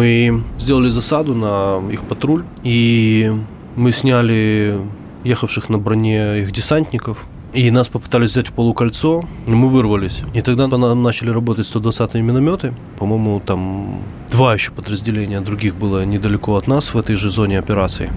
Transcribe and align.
Мы 0.00 0.42
сделали 0.58 0.88
засаду 0.88 1.34
на 1.34 1.82
их 1.92 2.04
патруль, 2.04 2.42
и 2.62 3.30
мы 3.76 3.92
сняли 3.92 4.80
ехавших 5.24 5.68
на 5.68 5.76
броне 5.76 6.40
их 6.40 6.52
десантников, 6.52 7.26
и 7.52 7.70
нас 7.70 7.90
попытались 7.90 8.30
взять 8.30 8.48
в 8.48 8.52
полукольцо, 8.54 9.22
но 9.46 9.56
мы 9.56 9.68
вырвались. 9.68 10.22
И 10.32 10.40
тогда 10.40 10.68
нам 10.68 11.02
начали 11.02 11.28
работать 11.28 11.66
120-е 11.66 12.22
минометы. 12.22 12.74
По-моему, 12.98 13.42
там 13.44 14.00
два 14.30 14.54
еще 14.54 14.72
подразделения 14.72 15.42
других 15.42 15.76
было 15.76 16.02
недалеко 16.06 16.56
от 16.56 16.66
нас 16.66 16.94
в 16.94 16.98
этой 16.98 17.14
же 17.14 17.28
зоне 17.28 17.58
операции. 17.58 18.10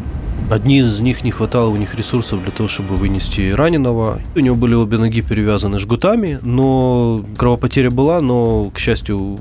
Одни 0.49 0.79
из 0.79 1.01
них 1.01 1.25
не 1.25 1.31
хватало 1.31 1.67
у 1.67 1.75
них 1.75 1.95
ресурсов 1.95 2.41
для 2.43 2.51
того, 2.51 2.69
чтобы 2.69 2.95
вынести 2.95 3.51
раненого. 3.51 4.21
У 4.37 4.39
него 4.39 4.55
были 4.55 4.73
обе 4.73 4.97
ноги 4.97 5.21
перевязаны 5.21 5.79
жгутами, 5.79 6.39
но 6.43 7.25
кровопотеря 7.35 7.91
была, 7.91 8.21
но, 8.21 8.69
к 8.69 8.79
счастью, 8.79 9.37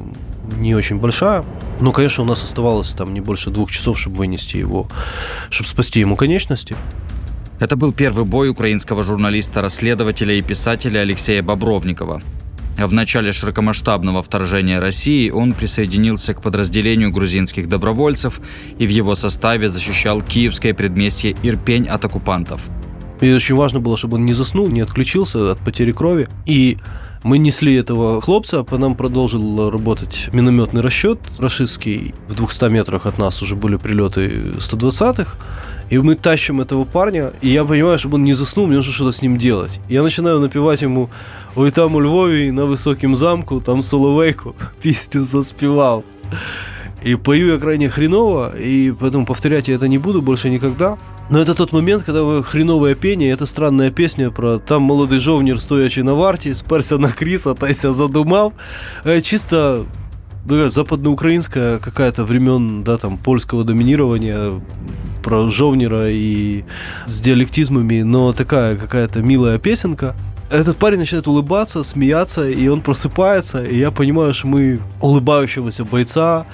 не 0.57 0.75
очень 0.75 0.99
большая. 0.99 1.45
Но, 1.81 1.93
конечно, 1.93 2.25
у 2.25 2.27
нас 2.27 2.43
оставалось 2.45 2.93
там 2.93 3.13
не 3.15 3.21
больше 3.21 3.51
двух 3.51 3.71
часов, 3.71 3.99
чтобы 3.99 4.17
вынести 4.17 4.57
его, 4.57 4.89
чтобы 5.51 5.69
спасти 5.69 6.01
ему 6.01 6.17
конечности. 6.17 6.77
Это 7.61 7.77
был 7.77 7.93
первый 7.93 8.25
бой 8.25 8.49
украинского 8.49 9.05
журналиста-расследователя 9.05 10.35
и 10.35 10.43
писателя 10.43 11.01
Алексея 11.01 11.43
Бобровникова. 11.43 12.23
В 12.77 12.93
начале 12.93 13.33
широкомасштабного 13.33 14.23
вторжения 14.23 14.81
России 14.81 15.31
он 15.31 15.53
присоединился 15.53 16.35
к 16.35 16.43
подразделению 16.43 17.13
грузинских 17.13 17.69
добровольцев 17.69 18.41
и 18.79 18.87
в 18.87 18.91
его 18.91 19.15
составе 19.15 19.69
защищал 19.69 20.23
киевское 20.23 20.75
предместье 20.75 21.37
Ирпень 21.43 21.87
от 21.87 22.05
оккупантов. 22.05 22.69
И 23.21 23.33
очень 23.33 23.55
важно 23.55 23.79
было, 23.79 23.97
чтобы 23.97 24.17
он 24.17 24.27
не 24.27 24.33
заснул, 24.33 24.69
не 24.69 24.81
отключился 24.81 25.53
от 25.53 25.59
потери 25.61 25.93
крови. 25.93 26.29
И 26.45 26.79
мы 27.23 27.39
несли 27.39 27.75
этого 27.75 28.21
хлопца, 28.21 28.61
а 28.61 28.65
по 28.65 28.79
нам 28.79 28.97
продолжил 28.97 29.71
работать 29.71 30.29
минометный 30.33 30.81
расчет 30.81 31.19
рашистский. 31.39 32.15
В 32.29 32.35
200 32.35 32.71
метрах 32.71 33.07
от 33.07 33.19
нас 33.19 33.43
уже 33.43 33.57
были 33.57 33.77
прилеты 33.77 34.55
120-х. 34.59 35.37
И 35.91 35.99
мы 35.99 36.15
тащим 36.15 36.61
этого 36.61 36.85
парня, 36.85 37.33
и 37.43 37.49
я 37.49 37.65
понимаю, 37.65 37.99
чтобы 37.99 38.15
он 38.15 38.25
не 38.25 38.33
заснул, 38.33 38.67
мне 38.67 38.77
нужно 38.77 38.93
что-то 38.93 39.13
с 39.13 39.21
ним 39.21 39.37
делать. 39.37 39.79
Я 39.91 40.03
начинаю 40.03 40.41
напевать 40.41 40.81
ему 40.81 41.11
«Ой, 41.55 41.71
там 41.71 41.95
у 41.95 42.01
Львове 42.01 42.51
на 42.51 42.65
высоком 42.65 43.15
замку, 43.15 43.61
там 43.61 43.83
Соловейку 43.83 44.57
песню 44.83 45.27
заспевал». 45.27 46.03
И 47.03 47.17
пою 47.17 47.53
я 47.53 47.59
крайне 47.59 47.91
хреново, 47.91 48.57
и 48.57 48.93
поэтому 48.93 49.27
повторять 49.27 49.69
я 49.69 49.75
это 49.75 49.89
не 49.89 49.99
буду 49.99 50.23
больше 50.23 50.49
никогда. 50.49 50.99
Но 51.30 51.40
это 51.40 51.54
тот 51.54 51.74
момент, 51.74 52.04
когда 52.04 52.42
хреновое 52.42 52.96
пение, 52.96 53.32
это 53.32 53.46
странная 53.46 53.92
песня 53.92 54.32
про 54.32 54.60
«Там 54.60 54.84
молодый 54.84 55.20
жовнір, 55.20 55.60
стоячи 55.62 56.04
на 56.04 56.14
варті, 56.14 56.54
сперся 56.54 56.98
на 56.98 57.12
кріса, 57.12 57.54
тайся 57.54 57.94
задумав». 57.94 58.54
Э, 59.06 59.22
чисто 59.22 59.86
да, 60.46 60.70
западноукраинская 60.70 61.80
какая-то 61.80 62.24
времен, 62.24 62.84
да, 62.84 62.98
там, 62.98 63.18
польского 63.18 63.64
доминирования, 63.64 64.62
про 65.22 65.50
Жовнера 65.50 66.10
и 66.10 66.64
с 67.06 67.20
диалектизмами, 67.20 68.04
но 68.04 68.32
такая 68.32 68.78
какая-то 68.78 69.22
милая 69.22 69.60
песенка. 69.60 70.16
Этот 70.50 70.78
парень 70.78 71.00
начинает 71.00 71.28
улыбаться, 71.28 71.84
смеяться, 71.84 72.48
и 72.48 72.70
он 72.70 72.80
просыпается, 72.80 73.62
и 73.62 73.78
я 73.78 73.92
понимаю, 73.92 74.34
что 74.34 74.48
мы 74.48 74.80
улыбающегося 75.02 75.84
бойца, 75.84 76.46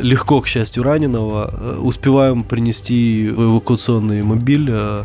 легко, 0.00 0.40
к 0.40 0.46
счастью, 0.46 0.82
раненого, 0.82 1.50
э, 1.52 1.78
успеваем 1.80 2.44
принести 2.44 3.28
в 3.28 3.42
эвакуационный 3.42 4.22
мобиль, 4.22 4.68
э, 4.70 5.04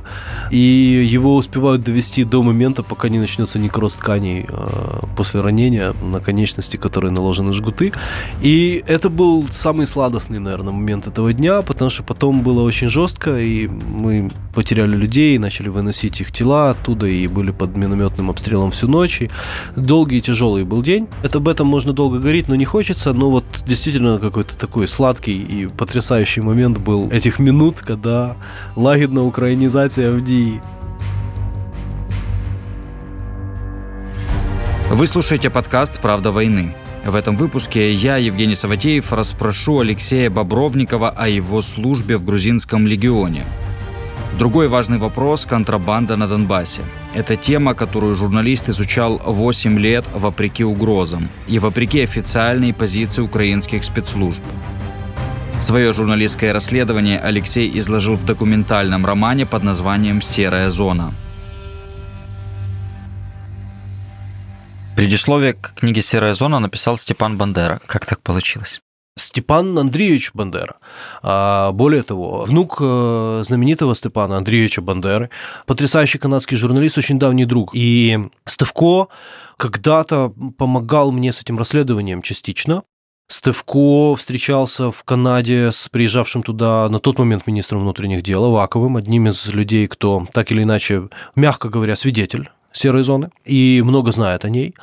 и 0.52 0.58
его 0.58 1.36
успевают 1.36 1.84
довести 1.84 2.24
до 2.24 2.44
момента, 2.44 2.84
пока 2.84 3.10
не 3.10 3.20
начнется 3.20 3.60
некроз 3.60 3.96
тканей 3.96 4.46
э, 4.48 5.06
после 5.16 5.42
ранения 5.42 5.94
на 6.02 6.20
конечности, 6.20 6.78
которые 6.78 7.12
наложены 7.12 7.54
жгуты. 7.54 7.94
И 8.42 8.84
это 8.88 9.10
был 9.10 9.48
самый 9.50 9.88
сладостный, 9.88 10.40
наверное, 10.40 10.74
момент 10.74 11.08
этого 11.08 11.34
дня, 11.34 11.62
потому 11.62 11.90
что 11.90 12.04
потом 12.04 12.42
было 12.42 12.62
очень 12.62 12.90
жестко, 12.90 13.40
и 13.40 13.68
мы 13.68 14.32
потеряли 14.54 14.96
людей, 14.96 15.38
начали 15.38 15.70
выносить 15.70 16.22
их 16.22 16.32
тела 16.32 16.72
оттуда, 16.72 17.08
и 17.08 17.28
были 17.28 17.52
под 17.52 17.76
минометным 17.78 18.30
обстрелом 18.30 18.72
всю 18.72 18.88
ночь. 18.88 19.22
И 19.22 19.30
долгий 19.76 20.18
и 20.18 20.22
тяжелый 20.22 20.64
был 20.64 20.82
день. 20.82 21.08
Это 21.24 21.38
об 21.38 21.48
этом 21.48 21.68
можно 21.68 21.94
долго 21.94 22.20
говорить, 22.20 22.48
но 22.48 22.56
не 22.56 22.66
хочется, 22.66 23.14
но 23.14 23.30
вот 23.30 23.46
действительно 23.66 24.20
какой-то 24.20 24.56
такой 24.65 24.87
сладкий 24.89 25.39
и 25.39 25.67
потрясающий 25.67 26.43
момент 26.43 26.79
был 26.79 27.09
этих 27.11 27.39
минут, 27.39 27.81
когда 27.81 28.35
лагідна 28.77 29.23
українізація 29.23 30.11
в 30.11 30.21
дії. 30.21 30.61
Вы 34.91 35.07
слушаете 35.07 35.51
подкаст 35.51 36.01
«Правда 36.03 36.31
войны». 36.31 36.75
В 37.07 37.15
этом 37.15 37.37
выпуске 37.37 37.93
я, 37.93 38.17
Евгений 38.17 38.57
Саватеев, 38.57 39.13
расспрошу 39.13 39.79
Алексея 39.79 40.31
Бобровникова 40.31 41.15
о 41.17 41.29
его 41.29 41.63
службе 41.63 42.17
в 42.17 42.25
грузинском 42.25 42.87
легионе – 42.87 43.64
Другой 44.38 44.68
важный 44.68 44.98
вопрос– 44.98 45.46
контрабанда 45.50 46.18
на 46.18 46.28
Донбассе. 46.28 46.82
Это 47.14 47.38
тема, 47.38 47.74
которую 47.74 48.16
журналист 48.16 48.68
изучал 48.68 49.22
8 49.24 49.80
лет 49.80 50.06
вопреки 50.14 50.66
угрозам 50.66 51.30
и 51.48 51.58
вопреки 51.58 52.02
официальной 52.02 52.74
позиции 52.74 53.22
украинских 53.22 53.86
спецслужб. 53.86 54.44
Свое 55.62 55.94
журналистское 55.94 56.52
расследование 56.52 57.18
Алексей 57.18 57.72
изложил 57.80 58.16
в 58.16 58.26
документальном 58.26 59.06
романе 59.06 59.46
под 59.46 59.64
названием 59.64 60.22
«Серая 60.22 60.70
зона». 60.70 61.14
Предисловие 64.98 65.54
к 65.54 65.76
книге 65.76 66.02
«Серая 66.02 66.34
зона» 66.34 66.60
написал 66.60 66.98
Степан 66.98 67.38
Бандера. 67.38 67.80
Как 67.86 68.06
так 68.06 68.22
получилось? 68.22 68.82
Степан 69.18 69.78
Андреевич 69.78 70.32
Бандера. 70.34 70.76
А, 71.22 71.72
более 71.72 72.04
того, 72.04 72.44
внук 72.44 72.80
э, 72.82 73.44
знаменитого 73.46 73.96
Степана 73.96 74.38
Андреевича 74.38 74.82
Бандеры, 74.82 75.30
потрясающий 75.66 76.18
канадский 76.18 76.58
журналист, 76.58 76.98
очень 76.98 77.18
давний 77.18 77.46
друг. 77.46 77.72
И 77.74 78.20
Стевко 78.46 79.08
когда-то 79.56 80.34
помогал 80.58 81.14
мне 81.14 81.32
с 81.32 81.42
этим 81.42 81.58
расследованием 81.58 82.22
частично. 82.22 82.84
Стевко 83.28 84.16
встречался 84.16 84.92
в 84.92 85.04
Канаде 85.04 85.72
с 85.72 85.88
приезжавшим 85.88 86.44
туда 86.44 86.90
на 86.90 87.00
тот 87.00 87.18
момент 87.18 87.48
министром 87.48 87.82
внутренних 87.82 88.22
дел 88.22 88.44
Аваковым, 88.44 88.98
одним 88.98 89.30
из 89.30 89.48
людей, 89.48 89.88
кто 89.88 90.28
так 90.34 90.52
или 90.52 90.64
иначе, 90.64 91.10
мягко 91.36 91.70
говоря, 91.70 91.96
свидетель 91.96 92.50
серой 92.76 93.04
зоны 93.04 93.30
и 93.46 93.82
много 93.84 94.12
знает 94.12 94.46
о 94.46 94.50
ней. 94.50 94.76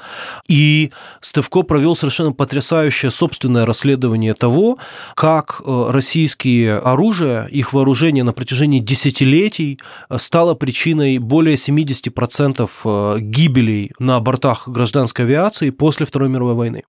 И 0.48 0.90
Стевко 1.20 1.62
провел 1.62 1.94
совершенно 1.94 2.32
потрясающее 2.32 3.10
собственное 3.10 3.66
расследование 3.66 4.34
того, 4.34 4.78
как 5.14 5.60
э, 5.64 5.86
российские 5.90 6.78
оружия, 6.78 7.44
их 7.44 7.72
вооружение 7.72 8.24
на 8.24 8.32
протяжении 8.32 8.78
десятилетий 8.80 9.78
э, 10.08 10.18
стало 10.18 10.54
причиной 10.54 11.18
более 11.18 11.56
70% 11.56 12.70
э, 12.84 13.18
гибелей 13.20 13.92
на 13.98 14.20
бортах 14.20 14.68
гражданской 14.68 15.26
авиации 15.26 15.70
после 15.70 16.06
Второй 16.06 16.28
мировой 16.28 16.54
войны. 16.54 16.82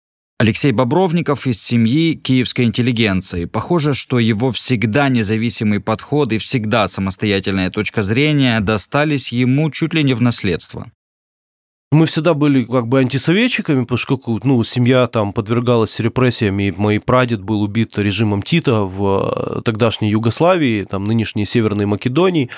Алексей 0.43 0.73
Бобровников 0.73 1.47
из 1.47 1.63
семьи 1.63 2.15
киевской 2.15 2.65
интеллигенции. 2.65 3.45
Похоже, 3.45 3.93
что 3.93 4.19
его 4.19 4.51
всегда 4.51 5.07
независимый 5.07 5.79
подход 5.79 6.33
и 6.33 6.37
всегда 6.37 6.89
самостоятельная 6.89 7.69
точка 7.69 8.03
зрения 8.03 8.59
достались 8.59 9.31
ему 9.31 9.71
чуть 9.71 9.93
ли 9.93 10.03
не 10.03 10.13
в 10.13 10.21
наследство. 10.21 10.91
Мы 11.93 12.07
всегда 12.07 12.33
были 12.33 12.63
как 12.63 12.87
бы 12.87 13.01
антисоветчиками, 13.01 13.85
поскольку 13.85 14.39
ну, 14.43 14.63
семья 14.63 15.05
там 15.05 15.31
подвергалась 15.31 15.99
репрессиям, 15.99 16.59
и 16.59 16.71
мой 16.71 16.99
прадед 16.99 17.43
был 17.43 17.61
убит 17.61 17.99
режимом 17.99 18.41
Тита 18.41 18.81
в 18.81 19.57
э, 19.57 19.61
тогдашней 19.61 20.09
Югославии, 20.09 20.85
там 20.85 21.03
нынешней 21.03 21.45
Северной 21.45 21.85
Македонии, 21.85 22.49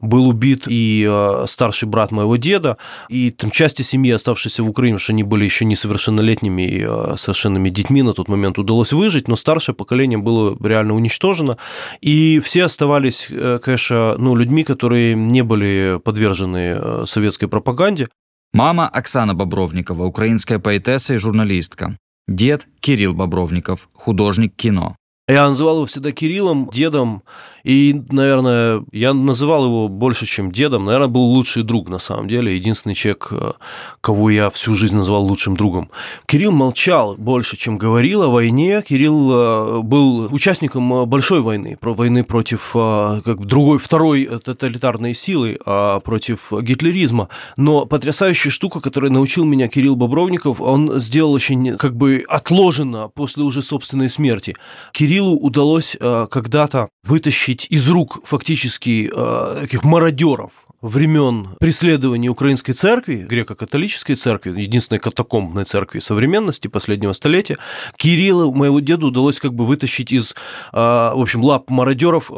был 0.00 0.28
убит 0.28 0.68
и 0.68 1.04
э, 1.10 1.44
старший 1.48 1.88
брат 1.88 2.12
моего 2.12 2.36
деда, 2.36 2.76
и 3.08 3.32
там 3.32 3.50
части 3.50 3.82
семьи, 3.82 4.12
оставшиеся 4.12 4.62
в 4.62 4.70
Украине, 4.70 4.98
что 4.98 5.12
они 5.12 5.24
были 5.24 5.42
еще 5.42 5.64
несовершеннолетними 5.64 6.62
и 6.62 6.86
э, 6.88 7.14
совершенными 7.16 7.70
детьми, 7.70 8.02
на 8.02 8.12
тот 8.12 8.28
момент 8.28 8.60
удалось 8.60 8.92
выжить, 8.92 9.26
но 9.26 9.34
старшее 9.34 9.74
поколение 9.74 10.18
было 10.18 10.56
реально 10.62 10.94
уничтожено, 10.94 11.58
и 12.00 12.38
все 12.38 12.62
оставались, 12.62 13.28
конечно, 13.28 14.14
ну, 14.18 14.36
людьми, 14.36 14.62
которые 14.62 15.16
не 15.16 15.42
были 15.42 16.00
подвержены 16.04 17.06
советской 17.06 17.48
пропаганде. 17.48 18.06
Мама 18.54 18.86
Оксана 18.86 19.34
Бобровникова, 19.34 20.04
украинская 20.04 20.60
поэтесса 20.60 21.14
и 21.14 21.18
журналистка. 21.18 21.98
Дед 22.28 22.68
Кирилл 22.78 23.12
Бобровников, 23.12 23.88
художник 23.92 24.54
кино. 24.54 24.94
Я 25.26 25.48
называл 25.48 25.78
его 25.78 25.86
всегда 25.86 26.12
Кириллом, 26.12 26.70
дедом 26.72 27.24
И, 27.64 28.02
наверное, 28.10 28.84
я 28.92 29.14
называл 29.14 29.64
его 29.64 29.88
больше, 29.88 30.26
чем 30.26 30.52
дедом. 30.52 30.84
Наверное, 30.84 31.08
был 31.08 31.22
лучший 31.22 31.62
друг 31.62 31.88
на 31.88 31.98
самом 31.98 32.28
деле. 32.28 32.54
Единственный 32.54 32.94
человек, 32.94 33.28
э, 33.30 33.52
кого 34.00 34.30
я 34.30 34.50
всю 34.50 34.74
жизнь 34.74 34.96
называл 34.96 35.24
лучшим 35.24 35.56
другом. 35.56 35.90
Кирилл 36.26 36.52
молчал 36.52 37.16
больше, 37.16 37.56
чем 37.56 37.78
говорил 37.78 38.22
о 38.22 38.28
войне. 38.28 38.82
Кирилл 38.86 39.32
э, 39.32 39.80
был 39.82 40.32
участником 40.32 41.08
большой 41.08 41.40
войны, 41.40 41.78
про 41.80 41.94
войны 41.94 42.22
против 42.24 42.72
как 42.72 43.46
другой, 43.46 43.78
второй 43.78 44.26
тоталитарной 44.26 45.14
силы, 45.14 45.58
против 46.04 46.52
гитлеризма. 46.52 47.28
Но 47.56 47.86
потрясающая 47.86 48.50
штука, 48.50 48.80
которая 48.80 49.10
научил 49.10 49.44
меня 49.44 49.68
Кирилл 49.68 49.96
Бобровников, 49.96 50.60
он 50.60 50.98
сделал 51.00 51.32
очень 51.32 51.76
как 51.76 51.96
бы 51.96 52.24
отложено 52.28 53.08
после 53.08 53.42
уже 53.42 53.62
собственной 53.62 54.08
смерти. 54.08 54.56
Кириллу 54.92 55.36
удалось 55.38 55.96
э, 55.98 56.26
когда-то 56.30 56.88
вытащить 57.04 57.53
из 57.54 57.88
рук 57.88 58.20
фактически 58.24 59.10
э, 59.12 59.58
таких 59.62 59.84
мародеров, 59.84 60.66
времен 60.82 61.56
преследования 61.60 62.28
украинской 62.28 62.72
церкви, 62.72 63.26
греко-католической 63.28 64.14
церкви, 64.14 64.60
единственной 64.60 64.98
катакомбной 64.98 65.64
церкви 65.64 65.98
современности 66.00 66.68
последнего 66.68 67.12
столетия, 67.12 67.56
Кириллу, 67.96 68.52
моему 68.52 68.80
деду, 68.80 69.06
удалось 69.08 69.40
как 69.40 69.54
бы 69.54 69.64
вытащить 69.66 70.12
из, 70.12 70.32
э, 70.32 70.76
в 70.76 71.20
общем, 71.20 71.42
лап 71.42 71.70
мародеров 71.70 72.30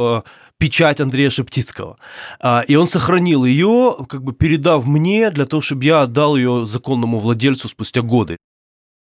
печать 0.58 1.00
Андрея 1.00 1.30
Шептицкого. 1.30 1.98
А, 2.40 2.64
и 2.66 2.76
он 2.76 2.86
сохранил 2.86 3.44
ее, 3.44 3.96
как 4.08 4.22
бы 4.22 4.32
передав 4.32 4.86
мне, 4.86 5.30
для 5.30 5.44
того, 5.44 5.60
чтобы 5.60 5.84
я 5.84 6.02
отдал 6.02 6.36
ее 6.36 6.64
законному 6.66 7.18
владельцу 7.18 7.68
спустя 7.68 8.02
годы. 8.02 8.38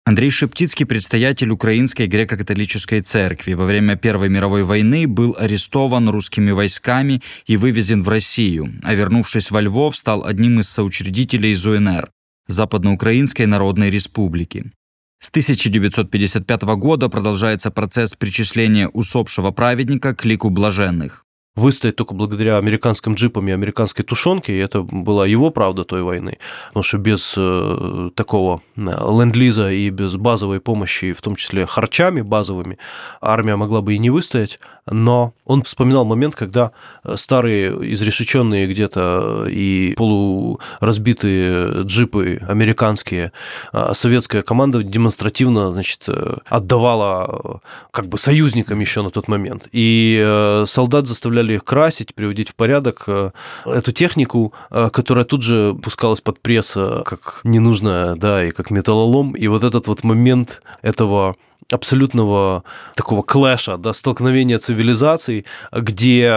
Андрей 0.04 0.32
Шептицкий, 0.32 0.84
предстоятель 0.84 1.50
Украинской 1.50 2.08
греко-католической 2.08 3.02
церкви, 3.02 3.52
во 3.52 3.66
время 3.66 3.94
Первой 3.94 4.28
мировой 4.28 4.64
войны 4.64 5.06
был 5.06 5.36
арестован 5.38 6.08
русскими 6.08 6.50
войсками 6.50 7.22
и 7.46 7.56
вывезен 7.56 8.02
в 8.02 8.08
Россию, 8.08 8.80
а 8.82 8.94
вернувшись 8.94 9.52
во 9.52 9.60
Львов, 9.60 9.96
стал 9.96 10.26
одним 10.26 10.58
из 10.58 10.68
соучредителей 10.68 11.54
ЗУНР– 11.54 12.10
Западноукраинской 12.48 13.46
Народной 13.46 13.90
Республики. 13.90 14.72
С 15.20 15.28
1955 15.28 16.62
года 16.62 17.08
продолжается 17.08 17.70
процесс 17.70 18.12
причисления 18.14 18.88
усопшего 18.88 19.52
праведника 19.52 20.16
к 20.16 20.24
лику 20.24 20.50
блаженных 20.50 21.24
выстоять 21.54 21.96
только 21.96 22.14
благодаря 22.14 22.56
американским 22.56 23.14
джипам 23.14 23.48
и 23.48 23.52
американской 23.52 24.04
тушенке, 24.04 24.54
и 24.54 24.58
это 24.58 24.82
была 24.82 25.26
его 25.26 25.50
правда 25.50 25.84
той 25.84 26.02
войны. 26.02 26.38
Потому 26.68 26.82
что 26.82 26.98
без 26.98 27.34
э, 27.36 28.10
такого 28.14 28.62
э, 28.76 28.80
ленд-лиза 28.80 29.70
и 29.70 29.90
без 29.90 30.16
базовой 30.16 30.60
помощи, 30.60 31.12
в 31.12 31.20
том 31.20 31.36
числе 31.36 31.66
харчами 31.66 32.22
базовыми, 32.22 32.78
армия 33.20 33.56
могла 33.56 33.82
бы 33.82 33.94
и 33.94 33.98
не 33.98 34.10
выстоять. 34.10 34.58
Но 34.90 35.34
он 35.44 35.62
вспоминал 35.62 36.04
момент, 36.04 36.34
когда 36.34 36.72
старые, 37.14 37.70
изрешеченные 37.92 38.66
где-то 38.66 39.46
и 39.48 39.94
полуразбитые 39.96 41.82
джипы 41.84 42.40
американские, 42.48 43.32
э, 43.72 43.92
советская 43.94 44.42
команда 44.42 44.82
демонстративно 44.82 45.72
значит, 45.72 46.08
отдавала 46.46 47.60
как 47.90 48.06
бы 48.06 48.18
союзникам 48.18 48.80
еще 48.80 49.02
на 49.02 49.10
тот 49.10 49.28
момент. 49.28 49.68
И 49.72 50.62
солдат 50.66 51.06
заставляли 51.06 51.54
их 51.54 51.64
красить, 51.64 52.14
приводить 52.14 52.50
в 52.50 52.54
порядок 52.54 53.04
э, 53.06 53.30
эту 53.64 53.92
технику, 53.92 54.52
э, 54.70 54.90
которая 54.92 55.24
тут 55.24 55.42
же 55.42 55.74
пускалась 55.74 56.20
под 56.20 56.40
пресс 56.40 56.74
э, 56.76 57.02
как 57.04 57.40
ненужная, 57.44 58.14
да, 58.16 58.44
и 58.44 58.50
как 58.50 58.70
металлолом. 58.70 59.32
И 59.32 59.48
вот 59.48 59.64
этот 59.64 59.86
вот 59.86 60.04
момент 60.04 60.62
этого 60.82 61.36
абсолютного 61.72 62.64
такого 62.94 63.22
клэша, 63.22 63.76
да, 63.76 63.92
столкновения 63.92 64.58
цивилизаций, 64.58 65.46
где 65.72 66.30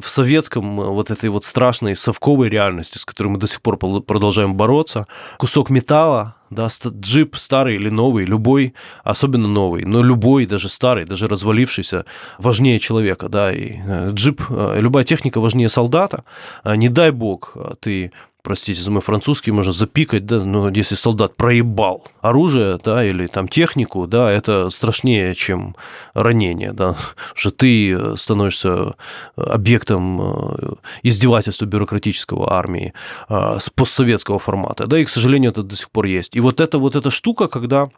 в 0.00 0.04
советском 0.04 0.76
вот 0.76 1.10
этой 1.10 1.30
вот 1.30 1.44
страшной 1.44 1.96
совковой 1.96 2.48
реальности, 2.48 2.98
с 2.98 3.04
которой 3.04 3.28
мы 3.28 3.38
до 3.38 3.46
сих 3.46 3.62
пор 3.62 3.76
продолжаем 3.76 4.54
бороться, 4.54 5.06
кусок 5.38 5.70
металла, 5.70 6.36
да, 6.50 6.68
джип 6.86 7.36
старый 7.36 7.76
или 7.76 7.88
новый, 7.88 8.24
любой, 8.24 8.74
особенно 9.04 9.48
новый, 9.48 9.84
но 9.84 10.02
любой, 10.02 10.46
даже 10.46 10.68
старый, 10.68 11.04
даже 11.04 11.28
развалившийся, 11.28 12.04
важнее 12.38 12.78
человека, 12.78 13.28
да, 13.28 13.52
и 13.52 13.78
э, 13.84 14.10
джип, 14.10 14.42
э, 14.50 14.80
любая 14.80 15.04
техника 15.04 15.40
важнее 15.40 15.68
солдата. 15.68 16.24
Не 16.64 16.88
дай 16.88 17.10
бог, 17.10 17.56
ты 17.80 18.12
простите 18.42 18.80
за 18.80 18.90
мой 18.90 19.00
французский, 19.00 19.52
можно 19.52 19.72
запикать, 19.72 20.26
да, 20.26 20.44
но 20.44 20.68
если 20.68 20.94
солдат 20.94 21.36
проебал 21.36 22.06
оружие, 22.20 22.78
да, 22.84 23.04
или 23.04 23.26
там 23.26 23.48
технику, 23.48 24.06
да, 24.06 24.30
это 24.30 24.70
страшнее, 24.70 25.34
чем 25.34 25.76
ранение, 26.14 26.72
да, 26.72 26.96
что 27.34 27.50
ты 27.50 27.92
э, 27.92 28.16
становишься 28.16 28.94
объектом 29.36 30.20
э, 30.20 30.74
издевательства 31.02 31.66
бюрократического 31.66 32.52
армии 32.52 32.92
э, 33.28 33.56
с 33.60 33.70
постсоветского 33.70 34.38
формата, 34.38 34.86
да, 34.86 34.98
и, 34.98 35.04
к 35.04 35.08
сожалению, 35.08 35.52
это 35.52 35.62
до 35.62 35.76
сих 35.76 35.90
пор 35.90 36.06
есть. 36.06 36.36
И 36.36 36.40
вот 36.40 36.60
эта 36.60 36.78
вот 36.78 36.96
эта 36.96 37.10
штука, 37.10 37.48
когда 37.48 37.88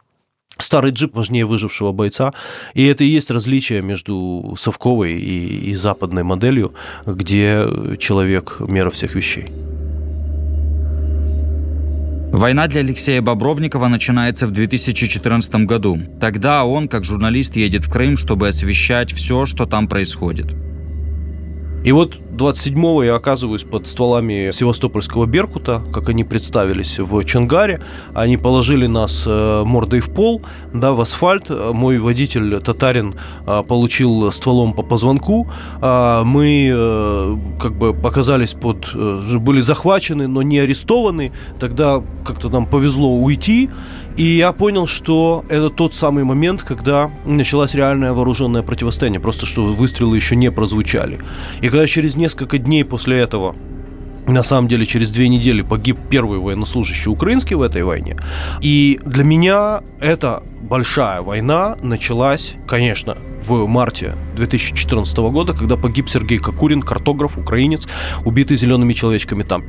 Старый 0.57 0.91
джип 0.91 1.15
важнее 1.15 1.45
выжившего 1.45 1.91
бойца. 1.91 2.33
И 2.75 2.85
это 2.85 3.03
и 3.03 3.07
есть 3.07 3.29
различие 3.29 3.81
между 3.81 4.55
совковой 4.57 5.13
и, 5.13 5.69
и 5.71 5.73
западной 5.73 6.23
моделью, 6.23 6.73
где 7.05 7.67
человек– 7.99 8.57
мера 8.59 8.89
всех 8.89 9.15
вещей. 9.15 9.51
Война 12.35 12.67
для 12.67 12.81
Алексея 12.81 13.21
Бобровникова 13.21 13.87
начинается 13.87 14.45
в 14.45 14.51
2014 14.51 15.55
году. 15.65 15.97
Тогда 16.19 16.65
он, 16.65 16.89
как 16.89 17.05
журналист, 17.05 17.55
едет 17.55 17.85
в 17.85 17.89
Крым, 17.89 18.17
чтобы 18.17 18.49
освещать 18.49 19.13
все, 19.13 19.45
что 19.45 19.65
там 19.65 19.87
происходит. 19.87 20.53
И 21.85 21.91
вот 21.91 22.15
27-го 22.35 23.03
я 23.03 23.13
оказываюсь 23.13 23.63
под 23.63 23.85
стволами 23.85 24.49
Севастопольского 24.51 25.27
Беркута, 25.27 25.83
как 25.93 26.09
они 26.09 26.23
представились 26.23 26.97
в 26.97 27.23
Чангаре. 27.23 27.79
Они 28.15 28.37
положили 28.37 28.87
нас 28.87 29.25
э, 29.27 29.63
мордой 29.63 29.99
в 29.99 30.09
пол, 30.09 30.41
да, 30.73 30.93
в 30.93 31.01
асфальт. 31.01 31.51
Мой 31.51 31.99
водитель, 31.99 32.59
татарин, 32.59 33.13
э, 33.45 33.61
получил 33.67 34.31
стволом 34.31 34.73
по 34.73 34.81
позвонку. 34.81 35.47
А 35.79 36.23
мы 36.23 36.71
э, 36.73 37.37
как 37.61 37.77
бы 37.77 37.89
оказались 37.89 38.55
под... 38.55 38.95
были 38.95 39.61
захвачены, 39.61 40.27
но 40.27 40.41
не 40.41 40.57
арестованы. 40.57 41.33
Тогда 41.59 42.01
как-то 42.25 42.49
нам 42.49 42.65
повезло 42.65 43.15
уйти. 43.15 43.69
И 44.17 44.23
я 44.23 44.53
понял, 44.53 44.87
что 44.87 45.43
это 45.49 45.69
тот 45.69 45.93
самый 45.93 46.23
момент, 46.23 46.63
когда 46.63 47.11
началось 47.25 47.75
реальное 47.75 48.13
вооруженное 48.13 48.63
противостояние, 48.63 49.19
просто 49.19 49.45
что 49.45 49.65
выстрелы 49.65 50.15
еще 50.15 50.35
не 50.35 50.51
прозвучали. 50.51 51.19
И 51.61 51.69
когда 51.69 51.85
через 51.85 52.15
несколько 52.15 52.57
дней 52.57 52.85
после 52.85 53.19
этого 53.19 53.55
на 54.27 54.41
самом 54.41 54.67
деле, 54.67 54.85
через 54.85 55.11
две 55.11 55.29
недели 55.29 55.61
погиб 55.61 55.99
первый 56.09 56.39
военнослужащий 56.39 57.11
украинский 57.11 57.55
в 57.55 57.61
этой 57.61 57.83
войне. 57.83 58.17
И 58.59 58.99
для 59.05 59.23
меня 59.23 59.81
эта 59.99 60.41
большая 60.61 61.21
война 61.21 61.77
началась, 61.83 62.55
конечно, 62.67 63.17
в 63.45 63.67
марте 63.67 64.15
2014 64.35 65.17
года, 65.17 65.53
когда 65.53 65.77
погиб 65.77 66.09
Сергей 66.09 66.39
Кокурин, 66.39 66.81
картограф, 66.81 67.37
украинец, 67.37 67.87
убитый 68.25 68.57
зелеными 68.57 68.93
человечками 68.93 69.43
там 69.43 69.63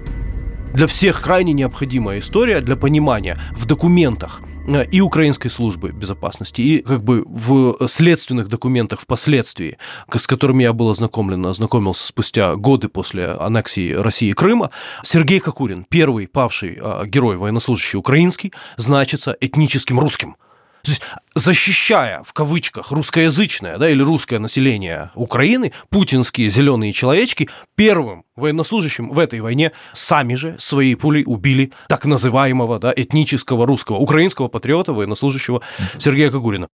для 0.75 0.87
всех 0.87 1.21
крайне 1.21 1.53
необходимая 1.53 2.19
история 2.19 2.61
для 2.61 2.77
понимания 2.77 3.39
в 3.53 3.67
документах 3.67 4.41
э, 4.67 4.85
и 4.85 5.01
украинской 5.01 5.49
службы 5.49 5.91
безопасности, 5.91 6.61
и 6.61 6.79
как 6.83 7.03
бы 7.03 7.25
в 7.27 7.89
следственных 7.89 8.49
документах 8.49 9.01
впоследствии, 9.01 9.79
с 10.15 10.27
которыми 10.27 10.63
я 10.63 10.73
был 10.73 10.91
ознакомлен, 10.91 11.45
ознакомился 11.47 12.07
спустя 12.07 12.55
годы 12.57 12.89
после 12.89 13.27
аннексии 13.27 13.93
России 13.93 14.31
и 14.31 14.35
Крыма, 14.35 14.71
Сергей 15.03 15.41
Кокурин, 15.41 15.87
первый 15.89 16.27
павший 16.27 16.79
э, 16.81 17.07
герой 17.07 17.37
военнослужащий 17.37 17.99
украинский, 17.99 18.53
значится 18.77 19.37
этническим 19.41 19.99
русским. 19.99 20.37
То 20.87 20.93
есть, 20.93 21.03
защищая, 21.35 22.23
в 22.23 22.33
кавычках, 22.33 22.93
русскоязычное 22.93 23.77
да, 23.77 23.91
или 23.91 24.05
русское 24.05 24.39
население 24.39 25.11
Украины, 25.17 25.73
путинские 25.91 26.49
зеленые 26.49 26.93
человечки 26.93 27.49
первым 27.75 28.25
военнослужащим 28.37 29.11
в 29.11 29.19
этой 29.19 29.41
войне 29.41 29.73
сами 29.93 30.35
же 30.35 30.55
своей 30.61 30.95
пулей 30.95 31.25
убили 31.27 31.73
так 31.89 32.07
называемого 32.07 32.79
да, 32.79 32.93
этнического 32.95 33.67
русского, 33.67 33.97
украинского 33.97 34.47
патриота, 34.47 34.93
военнослужащего 34.93 35.61
Сергея 35.99 36.31
Кокурина. 36.31 36.69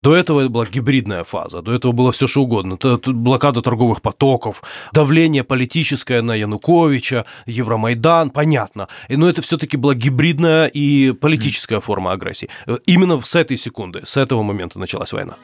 До 0.00 0.14
этого 0.14 0.40
это 0.40 0.48
была 0.48 0.64
гибридная 0.64 1.24
фаза, 1.24 1.60
до 1.60 1.74
этого 1.74 1.90
было 1.90 2.12
все 2.12 2.28
что 2.28 2.42
угодно. 2.42 2.74
Это 2.74 3.00
блокада 3.12 3.62
торговых 3.62 4.00
потоков, 4.00 4.62
давление 4.92 5.42
политическое 5.42 6.22
на 6.22 6.36
Януковича, 6.36 7.24
Евромайдан, 7.46 8.30
понятно. 8.30 8.86
Но 9.08 9.28
это 9.28 9.42
все-таки 9.42 9.76
была 9.76 9.94
гибридная 9.94 10.66
и 10.66 11.10
политическая 11.10 11.80
форма 11.80 12.12
агрессии. 12.12 12.48
Именно 12.86 13.20
с 13.20 13.34
этой 13.34 13.56
секунды, 13.56 14.02
с 14.04 14.16
этого 14.16 14.44
момента 14.44 14.78
началась 14.78 15.12
война. 15.12 15.34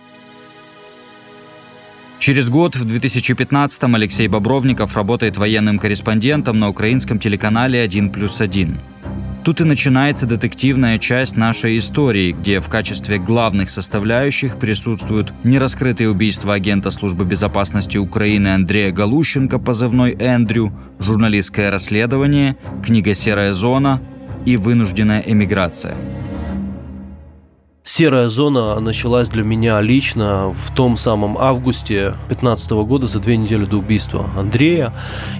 Через 2.20 2.48
год, 2.48 2.76
в 2.76 2.86
2015-м, 2.86 3.94
Алексей 3.96 4.28
Бобровников 4.28 4.94
работает 4.96 5.36
военным 5.36 5.80
корреспондентом 5.80 6.60
на 6.60 6.68
украинском 6.68 7.18
телеканале 7.18 7.84
«1 7.84 8.10
плюс 8.10 8.40
1». 8.40 8.78
Тут 9.44 9.60
и 9.60 9.64
начинается 9.64 10.24
детективная 10.24 10.98
часть 10.98 11.36
нашей 11.36 11.76
истории, 11.76 12.32
где 12.32 12.60
в 12.60 12.70
качестве 12.70 13.18
главных 13.18 13.68
составляющих 13.68 14.58
присутствуют 14.58 15.34
нераскрытые 15.44 16.08
убийства 16.08 16.54
агента 16.54 16.90
службы 16.90 17.26
безопасности 17.26 17.98
Украины 17.98 18.54
Андрея 18.54 18.90
Галущенко, 18.90 19.58
позывной 19.58 20.16
Эндрю, 20.18 20.72
журналистское 20.98 21.70
расследование, 21.70 22.56
книга 22.82 23.14
«Серая 23.14 23.52
зона» 23.52 24.00
и 24.46 24.56
вынужденная 24.56 25.20
эмиграция. 25.20 25.94
Серая 27.82 28.28
зона 28.28 28.80
началась 28.80 29.28
для 29.28 29.42
меня 29.42 29.78
лично 29.82 30.52
в 30.52 30.74
том 30.74 30.96
самом 30.96 31.36
августе 31.36 32.14
2015 32.28 32.70
года, 32.86 33.06
за 33.06 33.20
две 33.20 33.36
недели 33.36 33.66
до 33.66 33.76
убийства 33.76 34.30
Андрея. 34.38 34.94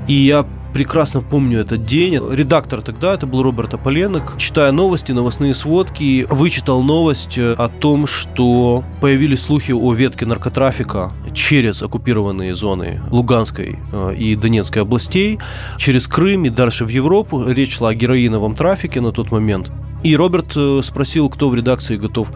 И 0.07 0.13
я 0.13 0.47
прекрасно 0.75 1.23
помню 1.23 1.61
этот 1.61 1.87
день. 1.87 2.19
Редактор 2.33 2.83
тогда, 2.83 3.15
это 3.15 3.27
был 3.27 3.43
Роберт 3.43 3.73
Аполенок, 3.75 4.35
читая 4.39 4.73
новости, 4.73 5.13
новостные 5.13 5.55
сводки, 5.55 6.27
вычитал 6.29 6.83
новость 6.83 7.39
э, 7.39 7.55
о 7.55 7.69
том, 7.69 8.07
что 8.07 8.85
появились 9.01 9.43
слухи 9.43 9.71
о 9.73 9.93
ветке 9.95 10.27
наркотрафика 10.27 11.13
через 11.33 11.83
оккупированные 11.83 12.55
зоны 12.55 13.01
Луганской 13.11 13.79
э, 13.93 14.15
и 14.17 14.35
Донецкой 14.35 14.83
областей, 14.83 15.39
через 15.79 16.09
Крым 16.09 16.45
и 16.45 16.51
дальше 16.51 16.85
в 16.85 16.89
Европу. 16.89 17.45
Речь 17.49 17.77
шла 17.77 17.91
о 17.91 17.95
героиновом 17.95 18.57
трафике 18.57 19.01
на 19.01 19.13
тот 19.13 19.31
момент. 19.31 19.71
И 20.05 20.17
Роберт 20.17 20.53
э, 20.57 20.81
спросил, 20.83 21.31
кто 21.31 21.49
в 21.49 21.55
редакции 21.55 21.97
готов 21.97 22.31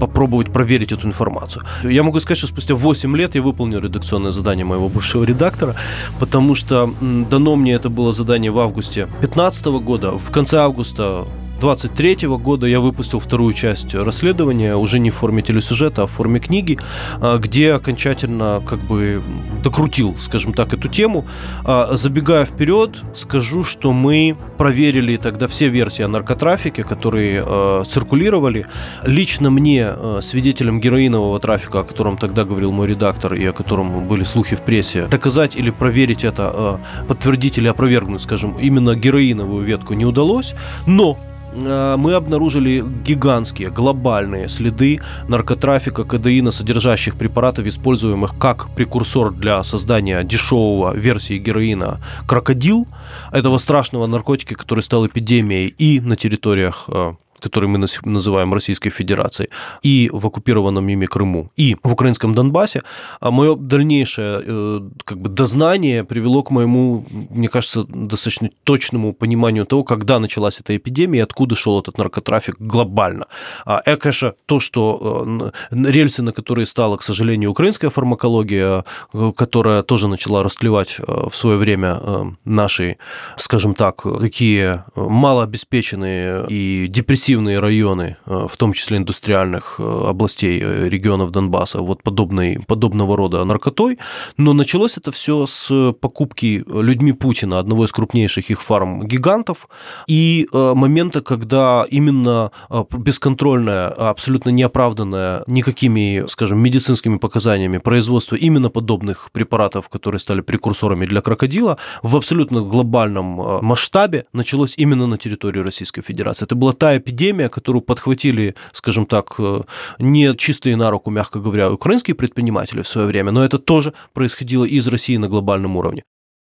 попробовать 0.00 0.52
проверить 0.52 0.92
эту 0.92 1.06
информацию. 1.08 1.64
Я 1.82 2.02
могу 2.04 2.20
сказать, 2.20 2.38
что 2.38 2.46
спустя 2.46 2.74
8 2.74 3.16
лет 3.16 3.34
я 3.34 3.42
выполнил 3.42 3.80
редакционное 3.80 4.30
задание 4.30 4.64
моего 4.64 4.88
бывшего 4.88 5.24
редактора, 5.24 5.74
потому 6.20 6.54
что 6.54 6.94
дано 7.00 7.56
мне 7.56 7.74
это 7.74 7.90
было 7.90 8.12
задание 8.12 8.52
в 8.52 8.58
августе 8.58 9.06
2015 9.20 9.66
года. 9.66 10.12
В 10.12 10.30
конце 10.30 10.58
августа 10.58 11.26
23 11.60 12.28
года 12.38 12.66
я 12.66 12.80
выпустил 12.80 13.18
вторую 13.18 13.52
часть 13.52 13.94
расследования, 13.94 14.76
уже 14.76 14.98
не 15.00 15.10
в 15.10 15.16
форме 15.16 15.42
телесюжета, 15.42 16.02
а 16.02 16.06
в 16.06 16.12
форме 16.12 16.38
книги, 16.38 16.78
а, 17.20 17.38
где 17.38 17.72
окончательно 17.72 18.62
как 18.64 18.78
бы 18.78 19.20
докрутил, 19.64 20.14
скажем 20.18 20.52
так, 20.52 20.72
эту 20.72 20.88
тему. 20.88 21.26
А, 21.64 21.96
забегая 21.96 22.44
вперед, 22.44 23.02
скажу, 23.14 23.64
что 23.64 23.92
мы 23.92 24.36
проверили 24.56 25.16
тогда 25.16 25.48
все 25.48 25.68
версии 25.68 26.02
о 26.02 26.08
наркотрафике, 26.08 26.84
которые 26.84 27.42
а, 27.44 27.82
циркулировали. 27.84 28.66
Лично 29.04 29.50
мне, 29.50 29.92
свидетелем 30.20 30.80
героинового 30.80 31.40
трафика, 31.40 31.80
о 31.80 31.84
котором 31.84 32.16
тогда 32.16 32.44
говорил 32.44 32.70
мой 32.70 32.86
редактор 32.86 33.34
и 33.34 33.44
о 33.44 33.52
котором 33.52 34.06
были 34.06 34.22
слухи 34.22 34.54
в 34.54 34.62
прессе, 34.62 35.06
доказать 35.06 35.56
или 35.56 35.70
проверить 35.70 36.24
это, 36.24 36.80
подтвердить 37.08 37.58
или 37.58 37.66
опровергнуть, 37.66 38.22
скажем, 38.22 38.52
именно 38.52 38.94
героиновую 38.94 39.64
ветку 39.64 39.94
не 39.94 40.04
удалось, 40.04 40.54
но 40.86 41.18
мы 41.64 42.14
обнаружили 42.14 42.84
гигантские, 43.04 43.70
глобальные 43.70 44.48
следы 44.48 45.00
наркотрафика 45.28 46.04
кадеина, 46.04 46.50
содержащих 46.50 47.16
препаратов, 47.16 47.66
используемых 47.66 48.38
как 48.38 48.74
прекурсор 48.74 49.32
для 49.32 49.62
создания 49.62 50.22
дешевого 50.24 50.94
версии 50.94 51.38
героина 51.38 52.00
крокодил, 52.26 52.86
этого 53.32 53.58
страшного 53.58 54.06
наркотика, 54.06 54.54
который 54.54 54.80
стал 54.80 55.06
эпидемией 55.06 55.68
и 55.68 56.00
на 56.00 56.16
территориях 56.16 56.84
э, 56.88 57.14
который 57.40 57.68
мы 57.68 57.78
называем 58.04 58.54
Российской 58.54 58.90
Федерацией, 58.90 59.50
и 59.82 60.10
в 60.12 60.26
оккупированном 60.26 60.88
ими 60.88 61.06
Крыму, 61.06 61.50
и 61.56 61.76
в 61.82 61.92
украинском 61.92 62.34
Донбассе, 62.34 62.82
а 63.20 63.30
мое 63.30 63.56
дальнейшее 63.56 64.42
э, 64.44 64.80
как 65.04 65.18
бы 65.18 65.28
дознание 65.28 66.04
привело 66.04 66.42
к 66.42 66.50
моему, 66.50 67.04
мне 67.30 67.48
кажется, 67.48 67.84
достаточно 67.84 68.50
точному 68.64 69.12
пониманию 69.12 69.66
того, 69.66 69.84
когда 69.84 70.18
началась 70.18 70.60
эта 70.60 70.76
эпидемия 70.76 71.18
и 71.18 71.22
откуда 71.22 71.54
шел 71.54 71.80
этот 71.80 71.98
наркотрафик 71.98 72.56
глобально. 72.58 73.26
А, 73.64 73.82
и, 73.86 73.96
конечно, 73.96 74.34
то, 74.46 74.60
что 74.60 75.52
э, 75.70 75.90
рельсы, 75.90 76.22
на 76.22 76.32
которые 76.32 76.66
стала, 76.66 76.96
к 76.96 77.02
сожалению, 77.02 77.50
украинская 77.50 77.90
фармакология, 77.90 78.84
э, 79.12 79.32
которая 79.36 79.82
тоже 79.82 80.08
начала 80.08 80.42
расклевать 80.42 80.98
в 80.98 81.34
свое 81.34 81.56
время 81.56 82.36
наши, 82.44 82.96
скажем 83.36 83.74
так, 83.74 84.02
такие 84.20 84.84
малообеспеченные 84.96 86.46
и 86.48 86.86
депрессивные 86.88 87.27
агрессивные 87.28 87.58
районы, 87.58 88.16
э, 88.26 88.46
в 88.48 88.56
том 88.56 88.72
числе 88.72 88.96
индустриальных 88.96 89.76
э, 89.78 89.82
областей 89.82 90.62
э, 90.62 90.88
регионов 90.88 91.30
Донбасса, 91.30 91.82
вот 91.82 92.02
подобной, 92.02 92.58
подобного 92.66 93.16
рода 93.16 93.44
наркотой. 93.44 93.98
Но 94.38 94.54
началось 94.54 94.96
это 94.98 95.10
все 95.12 95.44
с 95.46 95.92
покупки 96.00 96.64
людьми 96.66 97.12
Путина 97.12 97.58
одного 97.58 97.84
из 97.84 97.92
крупнейших 97.92 98.50
их 98.50 98.62
фарм-гигантов 98.62 99.68
и 100.08 100.46
момента, 100.52 101.20
когда 101.20 101.84
именно 101.90 102.50
бесконтрольное, 102.92 103.88
абсолютно 103.88 104.50
неоправданное 104.50 105.42
никакими, 105.46 106.24
скажем, 106.28 106.58
медицинскими 106.58 107.18
показаниями 107.18 107.78
производство 107.78 108.36
именно 108.36 108.70
подобных 108.70 109.28
препаратов, 109.32 109.88
которые 109.88 110.18
стали 110.18 110.40
прекурсорами 110.40 111.06
для 111.06 111.20
крокодила, 111.20 111.76
в 112.02 112.16
абсолютно 112.16 112.60
глобальном 112.60 113.60
масштабе 113.62 114.24
началось 114.32 114.74
именно 114.78 115.06
на 115.06 115.18
территории 115.18 115.60
Российской 115.60 116.02
Федерации. 116.02 116.46
Это 116.46 116.54
была 116.54 116.72
та 116.72 116.96
эпидемия, 116.96 117.17
эпидемия, 117.18 117.48
которую 117.48 117.82
подхватили, 117.82 118.54
скажем 118.72 119.06
так, 119.06 119.34
э, 119.38 119.62
не 119.98 120.36
чистые 120.36 120.76
на 120.76 120.90
руку, 120.90 121.10
мягко 121.10 121.40
говоря, 121.40 121.70
украинские 121.70 122.14
предприниматели 122.14 122.82
в 122.82 122.88
свое 122.88 123.06
время, 123.06 123.32
но 123.32 123.44
это 123.44 123.58
тоже 123.58 123.92
происходило 124.12 124.64
из 124.64 124.86
России 124.86 125.16
на 125.16 125.28
глобальном 125.28 125.76
уровне. 125.76 126.04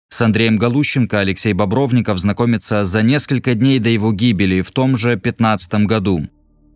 С 0.09 0.21
Андреем 0.21 0.57
Галущенко 0.57 1.19
Алексей 1.19 1.53
Бобровников 1.53 2.19
знакомится 2.19 2.85
за 2.85 3.01
несколько 3.01 3.53
дней 3.53 3.79
до 3.79 3.89
его 3.89 4.13
гибели 4.13 4.61
в 4.61 4.71
том 4.71 4.97
же 4.97 5.09
2015 5.09 5.85
году. 5.85 6.27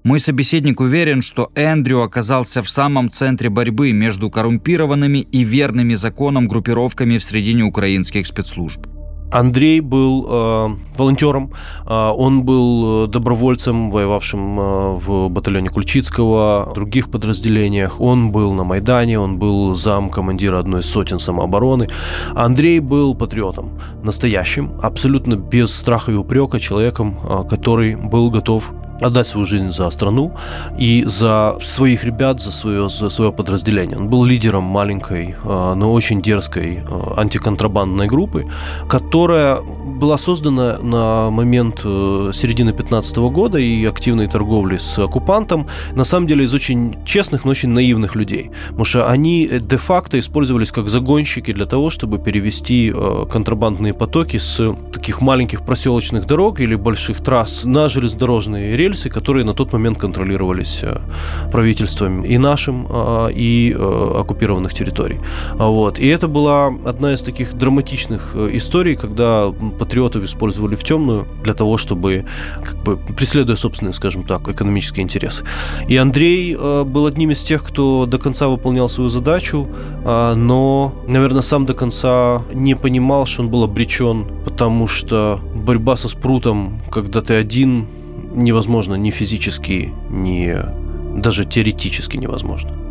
Мой 0.03 0.19
собеседник 0.19 0.79
уверен, 0.79 1.22
что 1.22 1.51
Эндрю 1.55 2.01
оказался 2.01 2.62
в 2.63 2.69
самом 2.69 3.12
центре 3.12 3.50
борьбы 3.50 3.91
между 3.91 4.29
коррумпированными 4.29 5.19
и 5.19 5.43
верными 5.43 5.96
законам 5.96 6.48
группировками 6.48 7.17
в 7.17 7.24
средине 7.24 7.63
украинских 7.63 8.25
спецслужб. 8.25 8.99
Андрей 9.31 9.79
был 9.81 10.25
э, 10.27 10.75
волонтером, 10.98 11.51
э, 11.86 11.93
он 11.93 12.43
был 12.43 13.07
добровольцем, 13.07 13.91
воевавшим 13.91 14.59
э, 14.59 14.98
в 14.98 15.29
батальоне 15.29 15.69
Кульчицкого, 15.69 16.69
в 16.71 16.74
других 16.74 17.09
подразделениях. 17.12 18.01
Он 18.01 18.31
был 18.31 18.53
на 18.53 18.63
Майдане, 18.63 19.19
он 19.19 19.38
был 19.38 19.75
зам 19.75 20.09
командира 20.09 20.59
одной 20.59 20.81
из 20.81 20.89
сотен 20.89 21.19
самообороны. 21.19 21.88
Андрей 22.36 22.79
был 22.79 23.15
патриотом, 23.15 23.79
настоящим, 24.03 24.71
абсолютно 24.81 25.36
без 25.36 25.74
страха 25.74 26.12
и 26.12 26.15
упрека 26.15 26.59
человеком, 26.59 27.19
э, 27.24 27.43
который 27.50 27.95
был 27.95 28.31
готов 28.31 28.71
отдать 29.01 29.27
свою 29.27 29.46
жизнь 29.46 29.70
за 29.70 29.89
страну 29.89 30.34
и 30.77 31.03
за 31.06 31.56
своих 31.62 32.03
ребят, 32.03 32.39
за 32.39 32.51
свое, 32.51 32.89
за 32.89 33.10
свое 33.10 33.32
подразделение. 33.32 33.98
Он 33.98 34.10
был 34.10 34.24
лидером 34.25 34.63
маленькой, 34.63 35.36
а, 35.44 35.75
но 35.75 35.94
очень 35.94 36.22
дерзкой 36.22 36.84
а, 36.89 37.15
антиконтрабандной 37.18 38.08
группы, 38.08 38.46
которая 38.88 39.60
была 40.00 40.18
создана 40.18 40.77
на 40.82 41.29
момент 41.29 41.82
э, 41.84 42.32
середины 42.34 42.74
15 42.74 43.18
года 43.18 43.58
и 43.58 43.86
активной 43.86 44.27
торговли 44.27 44.77
с 44.77 44.98
оккупантом, 45.00 45.68
на 45.94 46.03
самом 46.03 46.27
деле 46.27 46.46
из 46.46 46.53
очень 46.53 46.96
честных, 47.06 47.46
но 47.46 47.51
очень 47.51 47.70
наивных 47.70 48.15
людей. 48.15 48.51
Потому 48.68 48.86
что 48.86 49.10
они 49.10 49.48
э, 49.51 49.60
де-факто 49.60 50.18
использовались 50.18 50.72
как 50.72 50.88
загонщики 50.88 51.53
для 51.53 51.65
того, 51.65 51.89
чтобы 51.89 52.18
перевести 52.18 52.94
э, 52.96 53.25
контрабандные 53.32 53.94
потоки 53.94 54.38
с 54.38 54.74
таких 54.94 55.22
маленьких 55.22 55.65
проселочных 55.65 56.25
дорог 56.25 56.60
или 56.62 56.75
больших 56.75 57.22
трасс 57.22 57.65
на 57.65 57.89
железнодорожные 57.89 58.77
рельсы 58.77 58.88
рельсы, 58.89 59.10
которые 59.10 59.46
на 59.46 59.53
тот 59.53 59.74
момент 59.74 59.98
контролировались 59.98 60.84
э, 60.84 61.00
правительством 61.51 62.24
и 62.24 62.38
нашим, 62.38 62.88
э, 62.89 63.31
и 63.36 63.75
э, 63.77 64.19
оккупированных 64.19 64.74
территорий. 64.74 65.19
Вот. 65.55 66.00
И 66.00 66.08
это 66.08 66.27
была 66.27 66.74
одна 66.86 67.13
из 67.13 67.22
таких 67.22 67.53
драматичных 67.53 68.36
историй, 68.36 68.96
когда 68.96 69.53
патриотов 69.79 70.24
использовали 70.24 70.75
в 70.75 70.84
темную 70.84 71.25
для 71.43 71.53
того, 71.53 71.77
чтобы, 71.77 72.25
как 72.63 72.77
бы, 72.84 72.98
преследуя 73.17 73.55
собственные, 73.55 73.93
скажем 73.93 74.24
так, 74.24 74.48
экономические 74.48 75.03
интересы. 75.03 75.46
И 75.89 75.98
Андрей 75.98 76.55
был 76.55 77.05
одним 77.05 77.31
из 77.31 77.43
тех, 77.43 77.63
кто 77.63 78.05
до 78.05 78.17
конца 78.17 78.48
выполнял 78.48 78.89
свою 78.89 79.10
задачу, 79.10 79.67
но, 80.05 80.93
наверное, 81.08 81.41
сам 81.41 81.65
до 81.65 81.74
конца 81.74 82.41
не 82.53 82.75
понимал, 82.75 83.25
что 83.25 83.43
он 83.43 83.50
был 83.50 83.63
обречен, 83.63 84.25
потому 84.46 84.88
что 84.88 85.39
борьба 85.55 85.96
со 85.96 86.08
спрутом, 86.08 86.81
когда 86.91 87.22
ты 87.22 87.34
один, 87.34 87.88
невозможно 88.39 88.96
ни 88.96 89.12
физически, 89.12 89.93
ни 90.10 90.55
даже 91.19 91.46
теоретически 91.46 92.17
невозможно. 92.17 92.88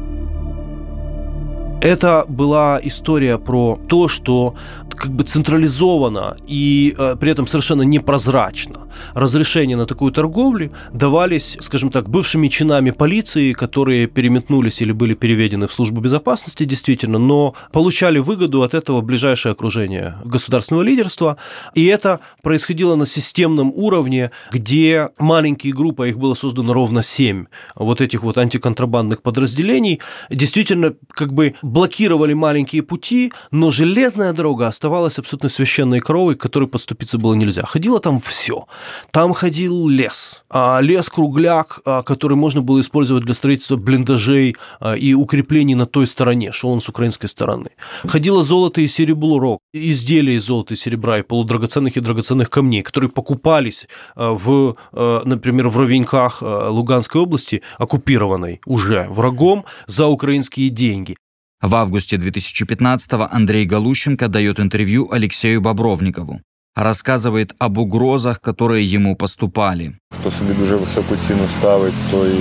Это 1.81 2.25
была 2.29 2.81
история 2.83 3.39
про 3.39 3.79
то, 3.89 4.09
что 4.09 4.57
как 4.99 5.13
бы 5.13 5.23
централизованно 5.23 6.37
и 6.47 6.93
э, 6.99 7.17
при 7.21 7.31
этом 7.31 7.47
совершенно 7.47 7.83
непрозрачно 7.83 8.89
разрешения 9.15 9.77
на 9.77 9.87
такую 9.87 10.13
торговлю 10.13 10.73
давались, 10.93 11.57
скажем 11.61 11.91
так, 11.91 12.09
бывшими 12.09 12.49
чинами 12.49 12.91
полиции, 12.91 13.53
которые 13.53 14.09
переметнулись 14.09 14.83
или 14.83 14.93
были 14.93 15.15
переведены 15.15 15.69
в 15.69 15.73
службу 15.73 16.01
безопасности, 16.01 16.65
действительно, 16.65 17.19
но 17.19 17.55
получали 17.73 18.19
выгоду 18.19 18.63
от 18.63 18.75
этого 18.75 19.01
ближайшее 19.01 19.53
окружение 19.53 20.17
государственного 20.25 20.83
лидерства. 20.83 21.37
И 21.75 21.85
это 21.87 22.19
происходило 22.43 22.97
на 22.97 23.07
системном 23.07 23.73
уровне, 23.75 24.33
где 24.51 25.11
маленькие 25.19 25.73
группы, 25.73 26.05
а 26.05 26.09
их 26.09 26.19
было 26.19 26.35
создано 26.35 26.73
ровно 26.73 27.05
семь, 27.05 27.47
вот 27.77 28.01
этих 28.01 28.23
вот 28.25 28.37
антиконтрабандных 28.37 29.23
подразделений, 29.23 30.01
действительно 30.29 30.95
как 31.11 31.33
бы 31.33 31.55
блокировали 31.69 32.33
маленькие 32.33 32.83
пути, 32.83 33.33
но 33.51 33.71
железная 33.71 34.33
дорога 34.33 34.67
оставалась 34.67 35.19
абсолютно 35.19 35.49
священной 35.49 36.01
коровой, 36.01 36.35
к 36.35 36.41
которой 36.41 36.69
подступиться 36.69 37.19
было 37.19 37.35
нельзя. 37.35 37.63
Ходило 37.65 38.01
там 38.01 38.21
все. 38.21 38.67
Там 39.11 39.35
ходил 39.35 39.89
лес. 39.89 40.43
А 40.51 40.81
лес-кругляк, 40.81 41.81
а, 41.85 42.03
который 42.03 42.37
можно 42.37 42.63
было 42.63 42.81
использовать 42.81 43.25
для 43.25 43.35
строительства 43.35 43.77
блиндажей 43.77 44.57
а, 44.81 44.95
и 44.95 45.15
укреплений 45.15 45.75
на 45.75 45.87
той 45.87 46.07
стороне, 46.07 46.53
шел 46.53 46.71
он 46.71 46.81
с 46.81 46.89
украинской 46.89 47.27
стороны. 47.27 47.71
Ходило 48.07 48.43
золото 48.43 48.81
и 48.81 48.89
серебро, 48.89 49.59
изделия 49.73 50.35
из 50.35 50.45
золота 50.45 50.75
и 50.75 50.77
серебра 50.77 51.19
и 51.19 51.23
полудрагоценных 51.23 51.97
и 51.97 52.01
драгоценных 52.01 52.51
камней, 52.51 52.83
которые 52.83 53.11
покупались 53.11 53.89
в, 54.17 54.77
например, 54.93 55.69
в 55.69 55.77
Ровеньках 55.77 56.43
Луганской 56.43 57.21
области, 57.21 57.63
оккупированной 57.79 58.61
уже 58.67 59.07
врагом, 59.11 59.65
за 59.87 60.07
украинские 60.07 60.71
деньги. 60.71 61.17
В 61.62 61.76
августе 61.76 62.18
2015-го 62.18 63.30
Андрей 63.32 63.66
Галущенко 63.66 64.28
дает 64.28 64.60
интервью 64.60 65.10
Алексею 65.12 65.62
Бобровникову. 65.62 66.42
Рассказывает 66.76 67.56
об 67.58 67.78
угрозах, 67.78 68.42
которые 68.42 68.86
ему 68.96 69.16
поступали. 69.16 69.96
Хто 70.20 70.32
собі 70.32 70.54
дуже 70.54 70.76
високу 70.76 71.16
ціну 71.28 71.48
ставить, 71.60 71.94
той 72.12 72.32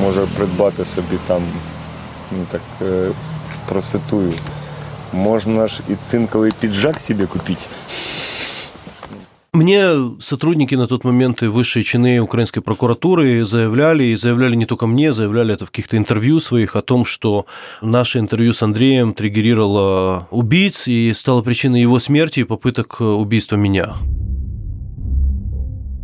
може 0.00 0.26
придбати 0.36 0.84
собі 0.84 1.18
там, 1.26 1.42
ну 2.32 2.46
так 2.50 2.60
процитую, 3.68 4.32
можна 5.12 5.68
ж 5.68 5.80
і 5.88 5.94
цинковий 5.94 6.52
піджак 6.60 7.00
собі 7.00 7.26
купити. 7.26 7.66
Мне 9.57 10.13
сотрудники 10.19 10.75
на 10.75 10.85
тот 10.85 11.03
момент 11.03 11.41
и 11.41 11.47
высшие 11.47 11.83
чины 11.83 12.19
украинской 12.19 12.61
прокуратуры 12.61 13.43
заявляли, 13.43 14.03
и 14.03 14.15
заявляли 14.15 14.55
не 14.55 14.67
только 14.67 14.85
мне, 14.85 15.11
заявляли 15.11 15.55
это 15.55 15.65
в 15.65 15.71
каких-то 15.71 15.97
интервью 15.97 16.39
своих 16.39 16.75
о 16.75 16.83
том, 16.83 17.05
что 17.05 17.47
наше 17.81 18.19
интервью 18.19 18.53
с 18.53 18.61
Андреем 18.61 19.15
триггерировало 19.15 20.27
убийц 20.29 20.87
и 20.87 21.11
стало 21.11 21.41
причиной 21.41 21.81
его 21.81 21.97
смерти 21.97 22.41
и 22.41 22.43
попыток 22.43 23.01
убийства 23.01 23.55
меня. 23.55 23.95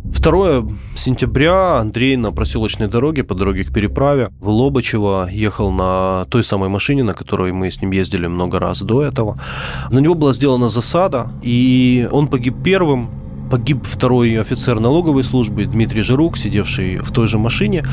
2 0.02 0.64
сентября 0.96 1.78
Андрей 1.78 2.16
на 2.16 2.32
проселочной 2.32 2.88
дороге, 2.88 3.22
по 3.22 3.36
дороге 3.36 3.62
к 3.62 3.72
переправе 3.72 4.30
в 4.40 4.48
Лобачево 4.48 5.28
ехал 5.30 5.70
на 5.70 6.26
той 6.28 6.42
самой 6.42 6.70
машине, 6.70 7.04
на 7.04 7.14
которой 7.14 7.52
мы 7.52 7.70
с 7.70 7.80
ним 7.80 7.92
ездили 7.92 8.26
много 8.26 8.58
раз 8.58 8.82
до 8.82 9.04
этого. 9.04 9.38
На 9.92 10.00
него 10.00 10.14
была 10.16 10.32
сделана 10.32 10.66
засада, 10.66 11.30
и 11.40 12.08
он 12.10 12.26
погиб 12.26 12.56
первым, 12.64 13.10
Погиб 13.54 13.86
второй 13.86 14.40
офицер 14.40 14.80
налоговой 14.80 15.22
службы 15.22 15.64
Дмитрий 15.64 16.02
Жирук, 16.02 16.36
сидевший 16.36 16.98
в 16.98 17.12
той 17.12 17.28
же 17.28 17.38
машине. 17.38 17.84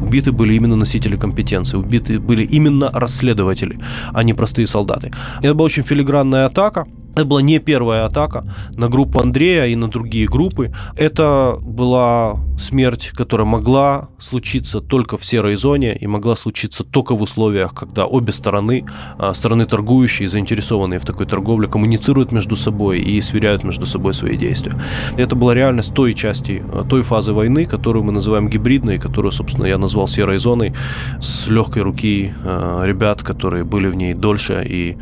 Убиты 0.00 0.30
были 0.30 0.54
именно 0.54 0.76
носители 0.76 1.16
компетенции, 1.16 1.76
убиты 1.76 2.20
были 2.20 2.44
именно 2.44 2.88
расследователи, 2.92 3.76
а 4.12 4.22
не 4.22 4.32
простые 4.32 4.68
солдаты. 4.68 5.10
Это 5.42 5.54
была 5.54 5.66
очень 5.66 5.82
филигранная 5.82 6.46
атака. 6.46 6.86
Это 7.18 7.26
была 7.26 7.42
не 7.42 7.58
первая 7.58 8.04
атака 8.06 8.44
на 8.76 8.88
группу 8.88 9.20
Андрея 9.20 9.66
и 9.66 9.74
на 9.74 9.88
другие 9.88 10.28
группы. 10.28 10.72
Это 10.96 11.58
была 11.60 12.38
смерть, 12.58 13.10
которая 13.12 13.44
могла 13.44 14.08
случиться 14.18 14.80
только 14.80 15.16
в 15.16 15.24
серой 15.24 15.56
зоне 15.56 15.96
и 15.96 16.06
могла 16.06 16.36
случиться 16.36 16.84
только 16.84 17.16
в 17.16 17.22
условиях, 17.22 17.74
когда 17.74 18.06
обе 18.06 18.30
стороны, 18.30 18.84
а, 19.18 19.34
стороны 19.34 19.64
торгующие, 19.64 20.28
заинтересованные 20.28 21.00
в 21.00 21.04
такой 21.04 21.26
торговле, 21.26 21.66
коммуницируют 21.66 22.30
между 22.30 22.54
собой 22.54 23.00
и 23.00 23.20
сверяют 23.20 23.64
между 23.64 23.84
собой 23.84 24.14
свои 24.14 24.36
действия. 24.36 24.74
Это 25.16 25.34
была 25.34 25.54
реальность 25.54 25.94
той 25.94 26.14
части, 26.14 26.62
а, 26.72 26.84
той 26.84 27.02
фазы 27.02 27.32
войны, 27.32 27.64
которую 27.64 28.04
мы 28.04 28.12
называем 28.12 28.48
гибридной, 28.48 28.98
которую, 28.98 29.32
собственно, 29.32 29.66
я 29.66 29.78
назвал 29.78 30.06
серой 30.06 30.38
зоной, 30.38 30.72
с 31.20 31.48
легкой 31.48 31.82
руки 31.82 32.32
а, 32.44 32.84
ребят, 32.84 33.24
которые 33.24 33.64
были 33.64 33.88
в 33.88 33.96
ней 33.96 34.14
дольше 34.14 34.64
и 34.64 34.96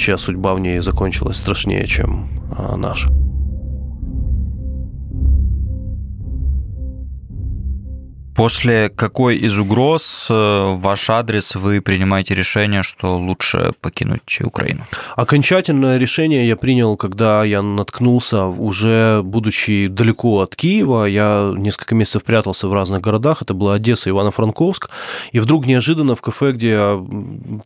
чья 0.00 0.16
судьба 0.16 0.54
в 0.54 0.60
ней 0.60 0.80
закончилась 0.80 1.36
страшнее, 1.36 1.86
чем 1.86 2.28
наш. 2.76 3.06
После 8.40 8.88
какой 8.88 9.36
из 9.36 9.58
угроз 9.58 10.28
э, 10.30 10.74
ваш 10.78 11.10
адрес 11.10 11.56
вы 11.56 11.82
принимаете 11.82 12.34
решение, 12.34 12.82
что 12.82 13.18
лучше 13.18 13.72
покинуть 13.82 14.38
Украину? 14.42 14.80
Окончательное 15.14 15.98
решение 15.98 16.48
я 16.48 16.56
принял, 16.56 16.96
когда 16.96 17.44
я 17.44 17.60
наткнулся, 17.60 18.46
уже 18.46 19.20
будучи 19.22 19.88
далеко 19.88 20.40
от 20.40 20.56
Киева, 20.56 21.04
я 21.04 21.52
несколько 21.54 21.94
месяцев 21.94 22.24
прятался 22.24 22.66
в 22.68 22.72
разных 22.72 23.02
городах, 23.02 23.42
это 23.42 23.52
была 23.52 23.74
Одесса, 23.74 24.08
Ивано-Франковск, 24.08 24.88
и 25.32 25.38
вдруг 25.38 25.66
неожиданно 25.66 26.16
в 26.16 26.22
кафе, 26.22 26.52
где 26.52 26.70
я 26.70 27.06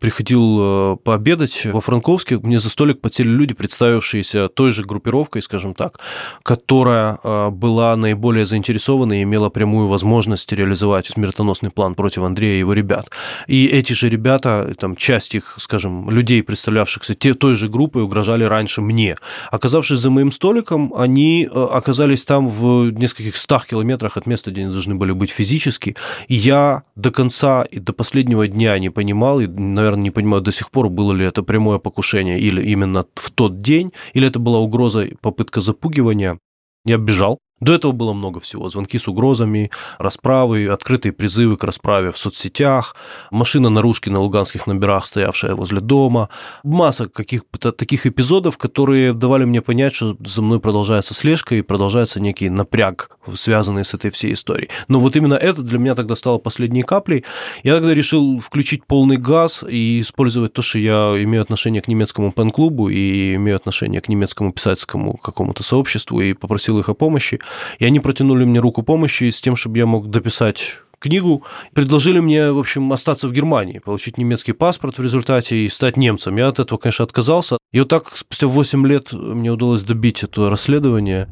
приходил 0.00 0.58
э, 0.60 0.96
пообедать 1.04 1.66
во 1.66 1.80
Франковске, 1.80 2.38
мне 2.38 2.58
за 2.58 2.68
столик 2.68 3.00
подсели 3.00 3.28
люди, 3.28 3.54
представившиеся 3.54 4.48
той 4.48 4.72
же 4.72 4.82
группировкой, 4.82 5.40
скажем 5.40 5.74
так, 5.74 6.00
которая 6.42 7.20
э, 7.22 7.50
была 7.50 7.94
наиболее 7.94 8.44
заинтересована 8.44 9.20
и 9.20 9.22
имела 9.22 9.50
прямую 9.50 9.86
возможность 9.86 10.52
реализовать 10.64 11.06
смертоносный 11.06 11.70
план 11.70 11.94
против 11.94 12.22
Андрея 12.22 12.56
и 12.56 12.58
его 12.58 12.72
ребят. 12.72 13.10
И 13.46 13.66
эти 13.66 13.92
же 13.92 14.08
ребята, 14.08 14.74
там, 14.78 14.96
часть 14.96 15.34
их, 15.34 15.54
скажем, 15.58 16.10
людей, 16.10 16.42
представлявшихся 16.42 17.14
те, 17.14 17.34
той 17.34 17.54
же 17.54 17.68
группой, 17.68 18.02
угрожали 18.02 18.44
раньше 18.44 18.80
мне. 18.80 19.16
Оказавшись 19.50 19.98
за 19.98 20.10
моим 20.10 20.30
столиком, 20.32 20.92
они 20.96 21.48
э, 21.50 21.64
оказались 21.70 22.24
там 22.24 22.48
в 22.48 22.90
нескольких 22.90 23.36
стах 23.36 23.66
километрах 23.66 24.16
от 24.16 24.26
места, 24.26 24.50
где 24.50 24.62
они 24.62 24.72
должны 24.72 24.94
были 24.94 25.12
быть 25.12 25.30
физически. 25.30 25.96
И 26.28 26.34
я 26.34 26.82
до 26.96 27.10
конца 27.10 27.62
и 27.62 27.78
до 27.78 27.92
последнего 27.92 28.46
дня 28.46 28.78
не 28.78 28.90
понимал, 28.90 29.40
и, 29.40 29.46
наверное, 29.46 30.04
не 30.04 30.10
понимаю 30.10 30.42
до 30.42 30.52
сих 30.52 30.70
пор, 30.70 30.88
было 30.88 31.12
ли 31.12 31.24
это 31.24 31.42
прямое 31.42 31.78
покушение 31.78 32.40
или 32.40 32.62
именно 32.62 33.04
в 33.14 33.30
тот 33.30 33.60
день, 33.60 33.92
или 34.14 34.26
это 34.26 34.38
была 34.38 34.58
угроза, 34.58 35.08
попытка 35.20 35.60
запугивания. 35.60 36.38
Я 36.86 36.98
бежал, 36.98 37.38
до 37.60 37.72
этого 37.72 37.92
было 37.92 38.12
много 38.12 38.40
всего. 38.40 38.68
Звонки 38.68 38.98
с 38.98 39.08
угрозами, 39.08 39.70
расправы, 39.98 40.68
открытые 40.68 41.12
призывы 41.12 41.56
к 41.56 41.64
расправе 41.64 42.10
в 42.10 42.18
соцсетях, 42.18 42.94
машина 43.30 43.70
наружки 43.70 44.10
на 44.10 44.20
луганских 44.20 44.66
номерах, 44.66 45.06
стоявшая 45.06 45.54
возле 45.54 45.80
дома. 45.80 46.28
Масса 46.62 47.08
каких-то 47.08 47.72
таких 47.72 48.06
эпизодов, 48.06 48.58
которые 48.58 49.14
давали 49.14 49.44
мне 49.44 49.62
понять, 49.62 49.94
что 49.94 50.16
за 50.20 50.42
мной 50.42 50.60
продолжается 50.60 51.14
слежка 51.14 51.54
и 51.54 51.62
продолжается 51.62 52.20
некий 52.20 52.50
напряг, 52.50 53.16
связанный 53.34 53.84
с 53.84 53.94
этой 53.94 54.10
всей 54.10 54.34
историей. 54.34 54.68
Но 54.88 55.00
вот 55.00 55.16
именно 55.16 55.34
это 55.34 55.62
для 55.62 55.78
меня 55.78 55.94
тогда 55.94 56.16
стало 56.16 56.38
последней 56.38 56.82
каплей. 56.82 57.24
Я 57.62 57.76
тогда 57.76 57.94
решил 57.94 58.40
включить 58.40 58.84
полный 58.84 59.16
газ 59.16 59.64
и 59.66 60.00
использовать 60.00 60.52
то, 60.52 60.60
что 60.60 60.78
я 60.78 61.14
имею 61.22 61.42
отношение 61.42 61.80
к 61.80 61.88
немецкому 61.88 62.32
пен-клубу 62.32 62.88
и 62.88 63.36
имею 63.36 63.56
отношение 63.56 64.00
к 64.00 64.08
немецкому 64.08 64.52
писательскому 64.52 65.16
какому-то 65.16 65.62
сообществу 65.62 66.20
и 66.20 66.34
попросил 66.34 66.78
их 66.78 66.88
о 66.88 66.94
помощи. 66.94 67.40
И 67.78 67.84
они 67.84 68.00
протянули 68.00 68.44
мне 68.44 68.60
руку 68.60 68.82
помощи 68.82 69.30
с 69.30 69.40
тем, 69.40 69.56
чтобы 69.56 69.78
я 69.78 69.86
мог 69.86 70.10
дописать 70.10 70.78
книгу. 70.98 71.44
Предложили 71.74 72.20
мне, 72.20 72.50
в 72.50 72.58
общем, 72.58 72.92
остаться 72.92 73.28
в 73.28 73.32
Германии, 73.32 73.78
получить 73.78 74.16
немецкий 74.16 74.52
паспорт 74.52 74.98
в 74.98 75.02
результате 75.02 75.56
и 75.56 75.68
стать 75.68 75.96
немцем. 75.96 76.36
Я 76.36 76.48
от 76.48 76.58
этого, 76.58 76.78
конечно, 76.78 77.04
отказался. 77.04 77.58
И 77.72 77.78
вот 77.78 77.88
так 77.88 78.16
спустя 78.16 78.46
8 78.46 78.86
лет 78.86 79.12
мне 79.12 79.50
удалось 79.50 79.82
добить 79.82 80.22
это 80.22 80.48
расследование. 80.48 81.28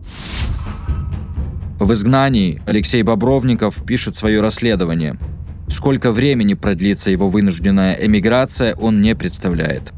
В 1.80 1.92
изгнании 1.94 2.60
Алексей 2.66 3.02
Бобровников 3.02 3.84
пишет 3.84 4.14
свое 4.14 4.40
расследование. 4.40 5.18
Сколько 5.68 6.12
времени 6.12 6.54
продлится 6.54 7.10
его 7.10 7.28
вынужденная 7.28 7.94
эмиграция, 7.94 8.74
он 8.76 9.00
не 9.00 9.16
представляет. 9.16 9.92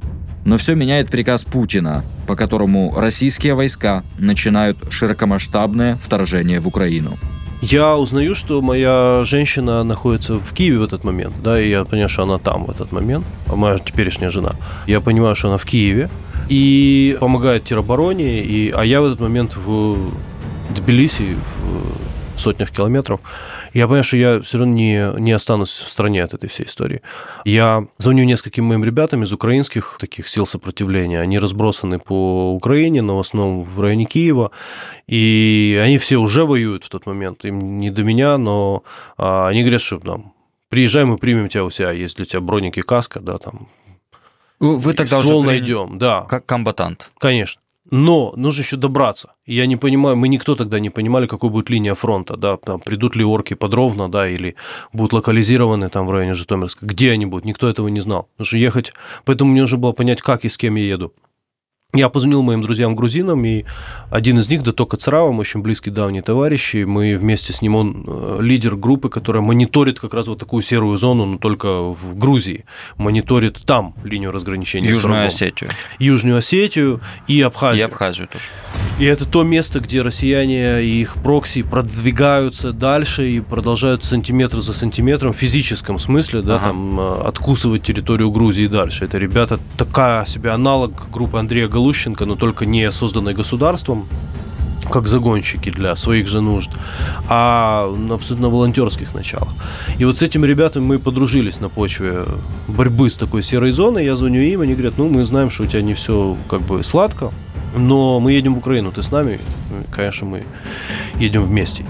Но 0.44 0.58
все 0.58 0.74
меняет 0.74 1.08
приказ 1.08 1.44
Путина, 1.44 2.04
по 2.26 2.36
которому 2.36 2.92
российские 2.96 3.54
войска 3.54 4.02
начинают 4.18 4.78
широкомасштабное 4.90 5.96
вторжение 5.96 6.60
в 6.60 6.68
Украину. 6.68 7.16
Я 7.62 7.96
узнаю, 7.96 8.34
что 8.34 8.60
моя 8.60 9.22
женщина 9.24 9.84
находится 9.84 10.34
в 10.34 10.52
Киеве 10.52 10.80
в 10.80 10.82
этот 10.82 11.02
момент, 11.02 11.34
да, 11.42 11.58
и 11.58 11.70
я 11.70 11.84
понимаю, 11.84 12.10
что 12.10 12.24
она 12.24 12.38
там 12.38 12.66
в 12.66 12.70
этот 12.70 12.92
момент, 12.92 13.24
а 13.46 13.56
моя 13.56 13.78
теперешняя 13.78 14.28
жена. 14.28 14.52
Я 14.86 15.00
понимаю, 15.00 15.34
что 15.34 15.48
она 15.48 15.56
в 15.56 15.64
Киеве 15.64 16.10
и 16.50 17.16
помогает 17.20 17.64
теробороне, 17.64 18.44
и, 18.44 18.70
а 18.70 18.84
я 18.84 19.00
в 19.00 19.06
этот 19.06 19.20
момент 19.20 19.56
в 19.56 19.96
Тбилиси, 20.76 21.36
в 22.36 22.38
сотнях 22.38 22.70
километров. 22.70 23.20
Я 23.74 23.86
понимаю, 23.86 24.04
что 24.04 24.16
я 24.16 24.40
все 24.40 24.58
равно 24.58 24.72
не, 24.72 25.20
не 25.20 25.32
останусь 25.32 25.70
в 25.70 25.88
стране 25.88 26.22
от 26.22 26.32
этой 26.32 26.48
всей 26.48 26.66
истории. 26.66 27.02
Я 27.44 27.88
звоню 27.98 28.24
нескольким 28.24 28.64
моим 28.64 28.84
ребятам 28.84 29.24
из 29.24 29.32
украинских 29.32 29.96
таких 30.00 30.28
сил 30.28 30.46
сопротивления. 30.46 31.20
Они 31.20 31.40
разбросаны 31.40 31.98
по 31.98 32.54
Украине, 32.54 33.02
но 33.02 33.16
в 33.16 33.20
основном 33.20 33.64
в 33.64 33.80
районе 33.80 34.04
Киева. 34.04 34.52
И 35.08 35.80
они 35.82 35.98
все 35.98 36.18
уже 36.18 36.44
воюют 36.44 36.84
в 36.84 36.88
тот 36.88 37.06
момент. 37.06 37.44
Им 37.44 37.80
не 37.80 37.90
до 37.90 38.04
меня, 38.04 38.38
но 38.38 38.84
а, 39.18 39.48
они 39.48 39.62
говорят, 39.62 39.80
что 39.80 39.98
там, 39.98 40.34
приезжай, 40.68 41.04
мы 41.04 41.18
примем 41.18 41.48
тебя 41.48 41.64
у 41.64 41.70
себя, 41.70 41.90
есть 41.90 42.16
для 42.16 42.26
тебя 42.26 42.40
броники, 42.40 42.80
каска, 42.80 43.18
да, 43.18 43.38
там. 43.38 43.68
Вы 44.60 44.94
тогда 44.94 45.20
ствол 45.20 45.40
уже 45.40 45.48
найдем, 45.48 45.98
да. 45.98 46.22
Как 46.22 46.46
комбатант. 46.46 47.10
Конечно. 47.18 47.60
Но 47.90 48.32
нужно 48.36 48.62
еще 48.62 48.76
добраться. 48.76 49.34
Я 49.44 49.66
не 49.66 49.76
понимаю, 49.76 50.16
мы 50.16 50.28
никто 50.28 50.54
тогда 50.54 50.80
не 50.80 50.90
понимали, 50.90 51.26
какой 51.26 51.50
будет 51.50 51.68
линия 51.68 51.94
фронта, 51.94 52.36
да, 52.36 52.56
там, 52.56 52.80
придут 52.80 53.14
ли 53.14 53.24
орки 53.24 53.54
подробно, 53.54 54.10
да, 54.10 54.26
или 54.26 54.56
будут 54.92 55.12
локализированы 55.12 55.90
там 55.90 56.06
в 56.06 56.10
районе 56.10 56.34
Житомирска, 56.34 56.86
где 56.86 57.12
они 57.12 57.26
будут, 57.26 57.44
никто 57.44 57.68
этого 57.68 57.88
не 57.88 58.00
знал. 58.00 58.28
Что 58.40 58.56
ехать, 58.56 58.94
поэтому 59.24 59.52
мне 59.52 59.60
нужно 59.60 59.78
было 59.78 59.92
понять, 59.92 60.22
как 60.22 60.44
и 60.44 60.48
с 60.48 60.56
кем 60.56 60.76
я 60.76 60.84
еду. 60.84 61.12
Я 61.94 62.08
позвонил 62.08 62.42
моим 62.42 62.60
друзьям-грузинам, 62.62 63.44
и 63.44 63.64
один 64.10 64.38
из 64.38 64.48
них, 64.48 64.62
Датока 64.64 64.96
Царава, 64.96 65.30
очень 65.30 65.62
близкий 65.62 65.90
давний 65.90 66.22
товарищ, 66.22 66.74
и 66.74 66.84
мы 66.84 67.16
вместе 67.16 67.52
с 67.52 67.62
ним, 67.62 67.76
он 67.76 68.04
э, 68.06 68.38
лидер 68.40 68.74
группы, 68.74 69.08
которая 69.08 69.42
мониторит 69.42 70.00
как 70.00 70.12
раз 70.12 70.26
вот 70.26 70.38
такую 70.40 70.62
серую 70.62 70.96
зону, 70.98 71.24
но 71.24 71.38
только 71.38 71.68
в 71.92 72.16
Грузии, 72.18 72.64
мониторит 72.96 73.62
там 73.64 73.94
линию 74.02 74.32
разграничения. 74.32 74.88
Южную 74.88 75.26
Осетию. 75.26 75.70
Южную 76.00 76.38
Осетию 76.38 77.00
и 77.28 77.40
Абхазию. 77.40 77.86
И 77.88 77.90
Абхазию 77.90 78.26
тоже. 78.28 78.44
И 78.98 79.04
это 79.04 79.24
то 79.24 79.42
место, 79.44 79.80
где 79.80 80.02
россияне 80.02 80.82
и 80.82 81.00
их 81.00 81.14
прокси 81.22 81.62
продвигаются 81.62 82.72
дальше 82.72 83.28
и 83.28 83.40
продолжают 83.40 84.04
сантиметр 84.04 84.60
за 84.60 84.72
сантиметром 84.72 85.32
в 85.32 85.36
физическом 85.36 85.98
смысле, 85.98 86.42
да, 86.42 86.56
Ага. 86.56 86.66
там 86.68 86.98
э, 87.00 87.20
откусывать 87.22 87.82
территорию 87.82 88.30
Грузии 88.30 88.66
дальше. 88.66 89.04
Это 89.04 89.18
ребята 89.18 89.58
такая 89.76 90.24
себе 90.26 90.50
аналог 90.50 91.10
группы 91.10 91.38
Андрея 91.38 91.68
Галущенко, 91.84 92.24
но 92.24 92.34
только 92.34 92.64
не 92.64 92.90
созданной 92.90 93.34
государством, 93.34 94.08
как 94.90 95.06
загонщики 95.06 95.70
для 95.70 95.94
своих 95.96 96.26
же 96.26 96.40
нужд, 96.40 96.70
а 97.28 97.92
абсолютно 98.10 98.48
волонтерских 98.48 99.14
началах. 99.14 99.50
И 99.98 100.04
вот 100.06 100.16
с 100.16 100.22
этими 100.22 100.46
ребятами 100.46 100.84
мы 100.84 100.98
подружились 100.98 101.60
на 101.60 101.68
почве 101.68 102.24
борьбы 102.68 103.10
с 103.10 103.16
такой 103.16 103.42
серой 103.42 103.70
зоной. 103.70 104.06
Я 104.06 104.16
звоню 104.16 104.40
им, 104.40 104.62
они 104.62 104.72
говорят, 104.72 104.94
ну, 104.96 105.10
мы 105.10 105.24
знаем, 105.24 105.50
что 105.50 105.64
у 105.64 105.66
тебя 105.66 105.82
не 105.82 105.92
все 105.92 106.36
как 106.48 106.62
бы 106.62 106.82
сладко, 106.82 107.32
но 107.76 108.18
мы 108.18 108.32
едем 108.32 108.54
в 108.54 108.58
Украину, 108.58 108.90
ты 108.90 109.02
с 109.02 109.10
нами? 109.10 109.38
Конечно, 109.90 110.26
мы 110.26 110.44
едем 111.18 111.44
вместе. 111.44 111.84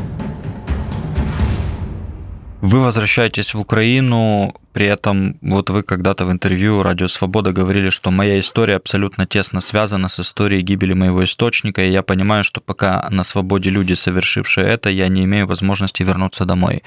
Вы 2.64 2.80
возвращаетесь 2.80 3.52
в 3.52 3.60
Украину, 3.60 4.54
при 4.72 4.86
этом 4.86 5.36
вот 5.42 5.68
вы 5.68 5.82
когда-то 5.82 6.24
в 6.24 6.32
интервью 6.32 6.82
«Радио 6.82 7.08
Свобода» 7.08 7.52
говорили, 7.52 7.90
что 7.90 8.10
моя 8.10 8.40
история 8.40 8.76
абсолютно 8.76 9.26
тесно 9.26 9.60
связана 9.60 10.08
с 10.08 10.18
историей 10.18 10.62
гибели 10.62 10.94
моего 10.94 11.22
источника, 11.24 11.84
и 11.84 11.90
я 11.90 12.02
понимаю, 12.02 12.42
что 12.42 12.62
пока 12.62 13.06
на 13.10 13.22
свободе 13.22 13.68
люди, 13.68 13.92
совершившие 13.92 14.66
это, 14.66 14.88
я 14.88 15.08
не 15.08 15.24
имею 15.24 15.46
возможности 15.46 16.02
вернуться 16.02 16.46
домой. 16.46 16.82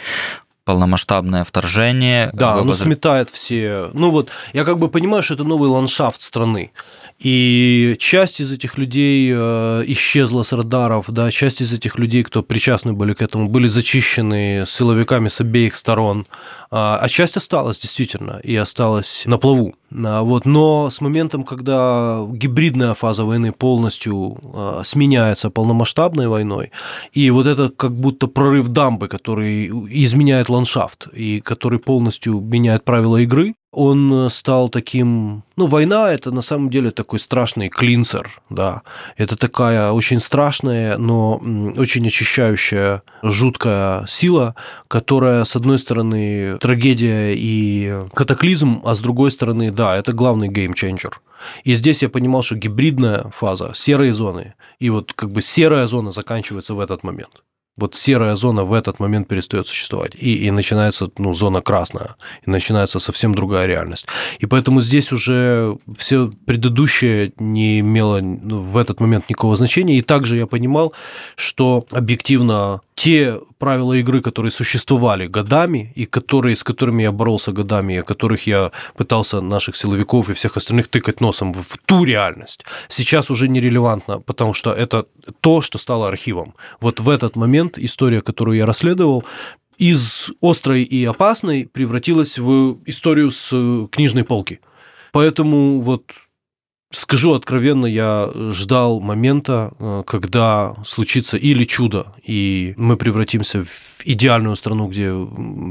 Полномасштабное 0.65 1.43
вторжение. 1.43 2.31
Да, 2.33 2.53
оно 2.55 2.71
возра- 2.71 2.85
сметает 2.85 3.29
все. 3.29 3.91
Ну 3.93 4.09
вот, 4.09 4.31
я 4.53 4.65
как 4.65 4.79
бы 4.79 4.89
понимаю, 4.89 5.21
что 5.21 5.35
это 5.35 5.43
новый 5.43 5.69
ландшафт 5.69 6.23
страны. 6.23 6.71
И 7.19 7.95
часть 7.97 8.41
из 8.41 8.51
этих 8.51 8.77
людей 8.77 9.32
э, 9.34 9.84
исчезла 9.88 10.43
с 10.43 10.53
радаров, 10.53 11.10
да, 11.10 11.32
часть 11.32 11.62
из 11.62 11.73
этих 11.73 11.97
людей, 11.97 12.23
кто 12.23 12.43
причастны 12.43 12.93
были 12.93 13.13
к 13.13 13.23
этому, 13.23 13.49
были 13.49 13.65
зачищены 13.65 14.63
силовиками 14.67 15.27
с 15.27 15.41
обеих 15.41 15.75
сторон, 15.75 16.27
а, 16.69 16.99
а 17.01 17.10
часть 17.10 17.36
осталась 17.36 17.80
действительно 17.80 18.39
и 18.43 18.56
осталась 18.56 19.23
на 19.25 19.39
плаву. 19.39 19.73
А, 19.91 20.21
Вот. 20.21 20.45
Но 20.45 20.91
с 20.91 21.01
моментом, 21.01 21.43
когда 21.43 22.23
гибридная 22.30 22.93
фаза 22.93 23.25
войны 23.25 23.51
полностью 23.51 24.38
э, 24.53 24.82
сменяется 24.86 25.49
полномасштабной 25.49 26.27
войной, 26.27 26.71
и 27.13 27.32
вот 27.32 27.47
это 27.47 27.69
как 27.69 27.95
будто 27.95 28.27
прорыв 28.27 28.67
дамбы, 28.67 29.08
который 29.08 29.67
изменяет 30.06 30.49
ландшафт 30.49 31.08
и 31.13 31.41
который 31.41 31.80
полностью 31.80 32.39
меняет 32.41 32.86
правила 32.86 33.17
игры, 33.17 33.56
он 33.71 34.13
э, 34.13 34.30
стал 34.30 34.69
таким... 34.69 35.43
Ну, 35.56 35.65
война– 35.67 36.12
это 36.13 36.32
на 36.32 36.41
самом 36.41 36.69
деле 36.69 36.91
такой 36.91 37.19
страшный 37.19 37.69
клинцер, 37.69 38.30
да. 38.49 38.82
Это 39.17 39.36
такая 39.36 39.91
очень 39.91 40.19
страшная, 40.19 40.97
но 40.97 41.36
очень 41.77 42.08
очищающая, 42.08 43.03
жуткая 43.23 44.06
сила, 44.08 44.56
которая, 44.88 45.43
с 45.43 45.56
одной 45.56 45.80
стороны, 45.80 46.58
трагедия 46.60 47.34
и 47.36 47.93
катаклизм, 48.13 48.82
а 48.86 48.95
с 48.95 48.99
другой 48.99 49.32
стороны, 49.32 49.71
да, 49.71 49.97
это 49.97 50.13
главный 50.13 50.47
геймченджер. 50.47 51.21
И 51.63 51.75
здесь 51.75 52.01
я 52.03 52.10
понимал, 52.10 52.43
что 52.43 52.56
гибридная 52.56 53.30
фаза 53.32 53.71
серой 53.75 54.12
зоны, 54.12 54.56
и 54.80 54.89
вот 54.89 55.13
как 55.13 55.32
бы 55.32 55.41
серая 55.41 55.88
зона 55.88 56.12
заканчивается 56.12 56.73
в 56.73 56.80
этот 56.80 57.03
момент. 57.03 57.43
Вот 57.77 57.95
серая 57.95 58.35
зона 58.35 58.63
в 58.63 58.73
этот 58.73 58.99
момент 58.99 59.27
перестает 59.27 59.67
существовать. 59.67 60.15
И, 60.15 60.47
и 60.47 60.51
начинается 60.51 61.09
ну, 61.17 61.33
зона 61.33 61.61
красная. 61.61 62.15
И 62.45 62.49
начинается 62.49 62.99
совсем 62.99 63.33
другая 63.33 63.67
реальность. 63.67 64.07
И 64.39 64.45
поэтому 64.45 64.81
здесь 64.81 65.11
уже 65.11 65.77
все 65.97 66.31
предыдущее 66.45 67.33
не 67.39 67.79
имело 67.79 68.19
ну, 68.19 68.57
в 68.57 68.77
этот 68.77 68.99
момент 68.99 69.29
никакого 69.29 69.55
значения. 69.55 69.97
И 69.97 70.01
также 70.01 70.37
я 70.37 70.47
понимал, 70.47 70.93
что 71.35 71.85
объективно 71.91 72.81
те 72.97 73.39
правила 73.59 73.93
игры, 73.93 74.21
которые 74.21 74.51
существовали 74.51 75.27
годами, 75.27 75.93
и 75.95 76.05
которые, 76.05 76.55
с 76.55 76.63
которыми 76.63 77.03
я 77.03 77.11
боролся 77.11 77.51
годами, 77.51 77.93
и 77.93 77.97
о 77.97 78.03
которых 78.03 78.47
я 78.47 78.71
пытался 78.95 79.39
наших 79.41 79.75
силовиков 79.75 80.29
и 80.29 80.33
всех 80.33 80.57
остальных 80.57 80.87
тыкать 80.87 81.21
носом 81.21 81.53
в, 81.53 81.61
в 81.61 81.77
ту 81.85 82.03
реальность, 82.03 82.65
сейчас 82.87 83.29
уже 83.29 83.47
нерелевантно, 83.47 84.19
потому 84.19 84.53
что 84.53 84.73
это 84.73 85.05
то, 85.41 85.61
что 85.61 85.77
стало 85.77 86.07
архивом. 86.07 86.55
Вот 86.81 86.99
в 86.99 87.09
этот 87.09 87.35
момент 87.35 87.66
история, 87.77 88.21
которую 88.21 88.58
я 88.58 88.65
расследовал, 88.65 89.23
из 89.77 90.32
острой 90.41 90.84
и 90.84 91.06
опасной 91.06 91.67
превратилась 91.67 92.39
в 92.39 92.80
историю 92.86 93.32
с 93.32 93.49
э, 93.51 93.88
книжной 93.91 94.23
полки. 94.23 94.60
Поэтому 95.12 95.82
вот 95.82 96.12
Скажу 96.89 97.34
откровенно, 97.34 97.86
я 97.86 98.32
ждал 98.51 99.01
момента, 99.01 99.73
э, 99.77 100.03
когда 100.08 100.73
случится 100.86 101.36
или 101.36 101.65
чудо, 101.65 102.13
и 102.23 102.73
мы 102.77 102.95
превратимся 102.95 103.63
в 103.63 103.67
идеальную 104.06 104.56
страну, 104.56 104.88
где 104.88 105.12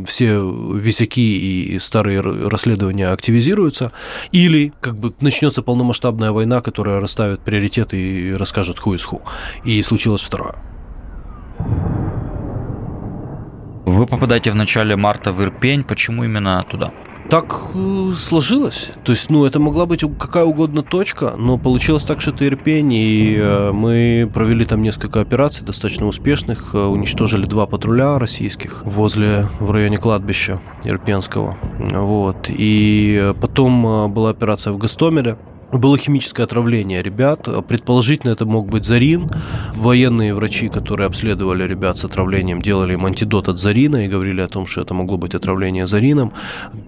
все 0.06 0.38
висяки 0.74 1.20
и 1.20 1.78
старые 1.78 2.20
расследования 2.20 3.08
активизируются, 3.08 3.92
или 4.30 4.74
как 4.82 4.98
бы 4.98 5.14
начнется 5.20 5.62
полномасштабная 5.62 6.32
война, 6.32 6.60
которая 6.60 7.00
расставит 7.00 7.40
приоритеты 7.40 7.96
и 7.96 8.32
расскажет 8.34 8.78
ху 8.78 8.92
из 8.92 9.02
ху. 9.02 9.22
И 9.64 9.80
случилось 9.80 10.20
второе. 10.20 10.75
Вы 13.86 14.06
попадаете 14.06 14.50
в 14.50 14.54
начале 14.54 14.96
марта 14.96 15.32
в 15.32 15.42
Ирпень. 15.42 15.84
Почему 15.84 16.24
именно 16.24 16.64
туда? 16.68 16.92
Так 17.30 17.70
э, 17.74 18.12
сложилось. 18.16 18.90
То 19.04 19.12
есть, 19.12 19.30
ну, 19.30 19.44
это 19.44 19.58
могла 19.58 19.86
быть 19.86 20.04
какая 20.18 20.44
угодно 20.44 20.82
точка, 20.82 21.34
но 21.36 21.58
получилось 21.58 22.04
так, 22.04 22.20
что 22.20 22.30
это 22.30 22.46
Ирпень, 22.46 22.92
и 22.92 23.36
э, 23.36 23.72
мы 23.72 24.30
провели 24.32 24.64
там 24.64 24.82
несколько 24.82 25.20
операций 25.20 25.64
достаточно 25.64 26.06
успешных, 26.06 26.74
э, 26.74 26.78
уничтожили 26.78 27.46
два 27.46 27.66
патруля 27.66 28.18
российских 28.18 28.82
возле, 28.84 29.48
в 29.58 29.72
районе 29.72 29.96
кладбища 29.96 30.60
Ирпенского. 30.84 31.56
Вот. 31.78 32.46
И 32.48 33.32
потом 33.40 34.12
была 34.12 34.30
операция 34.30 34.72
в 34.72 34.78
Гастомеле, 34.78 35.36
было 35.78 35.98
химическое 35.98 36.44
отравление 36.44 37.02
ребят. 37.02 37.48
Предположительно, 37.68 38.32
это 38.32 38.46
мог 38.46 38.68
быть 38.68 38.84
зарин. 38.84 39.30
Военные 39.74 40.34
врачи, 40.34 40.68
которые 40.68 41.06
обследовали 41.06 41.66
ребят 41.66 41.98
с 41.98 42.04
отравлением, 42.04 42.62
делали 42.62 42.94
им 42.94 43.06
антидот 43.06 43.48
от 43.48 43.58
зарина 43.58 44.04
и 44.04 44.08
говорили 44.08 44.40
о 44.40 44.48
том, 44.48 44.66
что 44.66 44.82
это 44.82 44.94
могло 44.94 45.16
быть 45.16 45.34
отравление 45.34 45.86
зарином. 45.86 46.32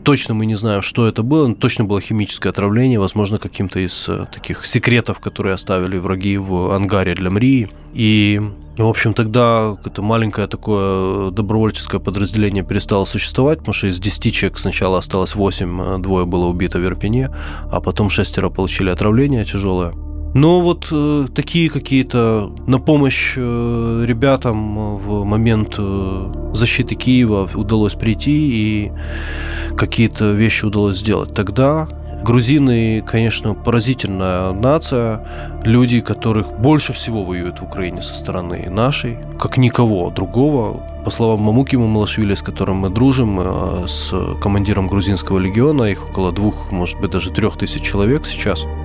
Точно 0.02 0.34
мы 0.34 0.46
не 0.46 0.54
знаем, 0.54 0.82
что 0.82 1.06
это 1.06 1.22
было, 1.22 1.46
но 1.46 1.54
точно 1.54 1.84
было 1.84 2.00
химическое 2.00 2.50
отравление, 2.50 2.98
возможно, 2.98 3.38
каким-то 3.38 3.80
из 3.80 4.08
э, 4.08 4.26
таких 4.32 4.64
секретов, 4.64 5.20
которые 5.20 5.54
оставили 5.54 5.98
враги 5.98 6.38
в 6.38 6.72
ангаре 6.74 7.14
для 7.14 7.30
Мрии. 7.30 7.70
И 7.98 8.40
в 8.76 8.86
общем, 8.86 9.12
тогда 9.12 9.76
это 9.84 10.02
маленькое 10.02 10.46
такое 10.46 11.32
добровольческое 11.32 12.00
подразделение 12.00 12.62
перестало 12.62 13.04
существовать, 13.04 13.58
потому 13.58 13.72
что 13.72 13.88
из 13.88 13.98
10 13.98 14.32
человек 14.32 14.58
сначала 14.58 14.98
осталось 14.98 15.34
8, 15.34 16.00
двое 16.00 16.24
было 16.24 16.46
убито 16.46 16.78
в 16.78 16.84
Ирпене, 16.84 17.28
а 17.72 17.80
потом 17.80 18.08
шестеро 18.08 18.50
получили 18.50 18.90
отравление 18.90 19.44
тяжелое. 19.44 19.94
Но 20.34 20.60
вот 20.60 20.88
э, 20.92 21.26
такие 21.34 21.70
какие-то 21.70 22.52
на 22.68 22.78
помощь 22.78 23.34
э, 23.36 24.04
ребятам 24.06 24.78
э, 24.78 24.96
в 24.98 25.24
момент 25.24 25.74
э, 25.78 26.50
защиты 26.52 26.94
Киева 26.94 27.48
удалось 27.54 27.94
прийти 27.94 28.30
и 28.30 28.92
какие-то 29.76 30.32
вещи 30.32 30.66
удалось 30.66 30.98
сделать 30.98 31.34
тогда. 31.34 31.88
Грузины, 32.22 33.02
конечно, 33.02 33.54
поразительная 33.54 34.52
нация, 34.52 35.24
люди, 35.64 36.00
которых 36.00 36.52
больше 36.58 36.92
всего 36.92 37.24
воюют 37.24 37.60
в 37.60 37.64
Украине 37.64 38.02
со 38.02 38.14
стороны 38.14 38.68
нашей, 38.68 39.18
как 39.38 39.56
никого 39.56 40.10
другого. 40.10 40.82
По 41.04 41.10
словам 41.10 41.40
Мамуки 41.40 41.76
Мамалашвили, 41.76 42.34
с 42.34 42.42
которым 42.42 42.78
мы 42.78 42.90
дружим, 42.90 43.40
э, 43.40 43.86
с 43.86 44.12
командиром 44.42 44.88
грузинского 44.88 45.38
легиона, 45.38 45.84
их 45.84 46.10
около 46.10 46.32
двух, 46.32 46.70
может 46.72 47.00
быть, 47.00 47.12
даже 47.12 47.30
трех 47.30 47.56
тысяч 47.56 47.82
человек 47.82 48.26
сейчас– 48.26 48.66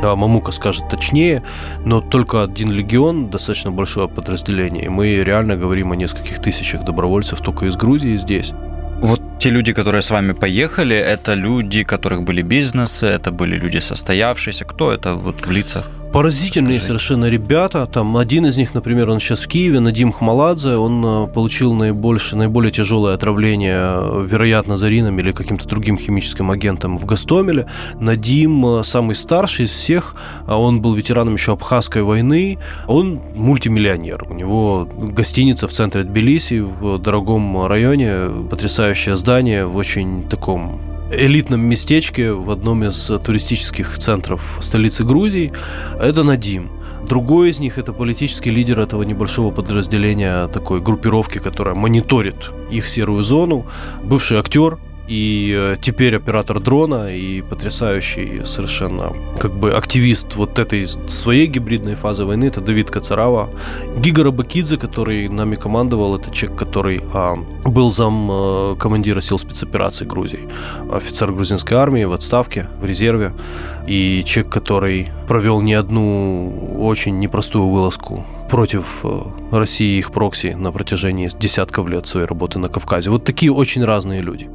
а 0.00 0.14
Мамука 0.14 0.52
скажет 0.52 0.88
точнее, 0.88 1.42
но 1.84 2.00
только 2.00 2.42
один 2.42 2.70
легион, 2.70 3.28
достаточно 3.28 3.70
большое 3.70 4.08
подразделение. 4.08 4.84
И 4.84 4.88
мы 4.88 5.24
реально 5.24 5.56
говорим 5.56 5.92
о 5.92 5.96
нескольких 5.96 6.40
тысячах 6.40 6.84
добровольцев 6.84 7.40
только 7.40 7.66
из 7.66 7.76
Грузии 7.76 8.16
здесь. 8.16 8.52
Те 9.38 9.50
люди, 9.50 9.72
которые 9.72 10.02
с 10.02 10.10
вами 10.10 10.32
поехали, 10.32 10.96
это 10.96 11.34
люди, 11.34 11.84
которых 11.84 12.24
были 12.24 12.42
бизнесы, 12.42 13.06
это 13.06 13.30
были 13.30 13.56
люди 13.56 13.78
состоявшиеся. 13.78 14.64
Кто 14.64 14.90
это 14.90 15.12
вот 15.12 15.46
в 15.46 15.50
лицах? 15.50 15.97
Поразительные 16.12 16.78
Скажи. 16.78 16.86
совершенно 16.86 17.26
ребята. 17.26 17.86
Там 17.86 18.16
один 18.16 18.46
из 18.46 18.56
них, 18.56 18.74
например, 18.74 19.10
он 19.10 19.20
сейчас 19.20 19.42
в 19.42 19.48
Киеве, 19.48 19.80
Надим 19.80 20.10
Хмаладзе, 20.10 20.76
он 20.76 21.04
э, 21.04 21.26
получил 21.28 21.74
наибольше, 21.74 22.34
наиболее 22.34 22.72
тяжелое 22.72 23.14
отравление, 23.14 23.78
э, 23.78 24.26
вероятно, 24.26 24.76
зарином 24.76 25.18
или 25.18 25.32
каким-то 25.32 25.68
другим 25.68 25.98
химическим 25.98 26.50
агентом 26.50 26.96
в 26.96 27.04
Гастомеле. 27.04 27.66
Надим 28.00 28.64
э, 28.66 28.84
самый 28.84 29.14
старший 29.14 29.66
из 29.66 29.70
всех, 29.70 30.16
а 30.46 30.58
он 30.58 30.80
был 30.80 30.94
ветераном 30.94 31.34
еще 31.34 31.52
Абхазской 31.52 32.02
войны, 32.02 32.58
он 32.86 33.20
мультимиллионер. 33.34 34.24
У 34.28 34.34
него 34.34 34.88
гостиница 34.96 35.68
в 35.68 35.72
центре 35.72 36.04
Тбилиси, 36.04 36.60
в 36.60 36.98
дорогом 36.98 37.66
районе, 37.66 38.28
потрясающее 38.50 39.16
здание 39.16 39.66
в 39.66 39.76
очень 39.76 40.26
таком 40.28 40.80
элитном 41.10 41.60
местечке 41.60 42.32
в 42.32 42.50
одном 42.50 42.84
из 42.84 43.10
туристических 43.24 43.98
центров 43.98 44.58
столицы 44.60 45.04
Грузии. 45.04 45.52
Это 46.00 46.22
Надим. 46.22 46.70
Другой 47.08 47.50
из 47.50 47.60
них 47.60 47.78
это 47.78 47.92
политический 47.92 48.50
лидер 48.50 48.80
этого 48.80 49.02
небольшого 49.02 49.50
подразделения 49.50 50.46
такой 50.48 50.80
группировки, 50.80 51.38
которая 51.38 51.74
мониторит 51.74 52.50
их 52.70 52.86
серую 52.86 53.22
зону, 53.22 53.66
бывший 54.02 54.38
актер, 54.38 54.78
и 55.08 55.54
э, 55.56 55.76
теперь 55.80 56.16
оператор 56.16 56.60
дрона 56.60 57.14
и 57.14 57.40
потрясающий 57.40 58.44
совершенно 58.44 59.12
как 59.38 59.52
бы 59.52 59.72
активист 59.72 60.36
вот 60.36 60.58
этой 60.58 60.86
своей 60.86 61.46
гибридной 61.46 61.94
фазы 61.94 62.24
войны, 62.24 62.44
это 62.44 62.60
Давид 62.60 62.90
Кацарава. 62.90 63.48
Гига 63.96 64.24
Рабакидзе, 64.24 64.76
который 64.76 65.28
нами 65.28 65.56
командовал, 65.56 66.16
это 66.16 66.30
человек, 66.30 66.58
который 66.58 67.00
а, 67.14 67.36
был 67.64 67.90
зам 67.90 68.28
а, 68.30 68.76
командира 68.76 69.20
сил 69.20 69.38
спецопераций 69.38 70.06
Грузии, 70.06 70.48
офицер 70.92 71.32
грузинской 71.32 71.76
армии 71.78 72.04
в 72.04 72.12
отставке, 72.12 72.68
в 72.80 72.84
резерве, 72.84 73.32
и 73.86 74.22
человек, 74.26 74.52
который 74.52 75.08
провел 75.26 75.62
не 75.62 75.74
одну 75.74 76.76
очень 76.78 77.18
непростую 77.18 77.68
вылазку 77.68 78.26
против 78.50 79.04
России 79.50 79.96
и 79.96 79.98
их 79.98 80.10
прокси 80.10 80.54
на 80.58 80.72
протяжении 80.72 81.30
десятков 81.38 81.88
лет 81.88 82.06
своей 82.06 82.26
работы 82.26 82.58
на 82.58 82.68
Кавказе. 82.68 83.10
Вот 83.10 83.24
такие 83.24 83.52
очень 83.52 83.84
разные 83.84 84.22
люди. 84.22 84.48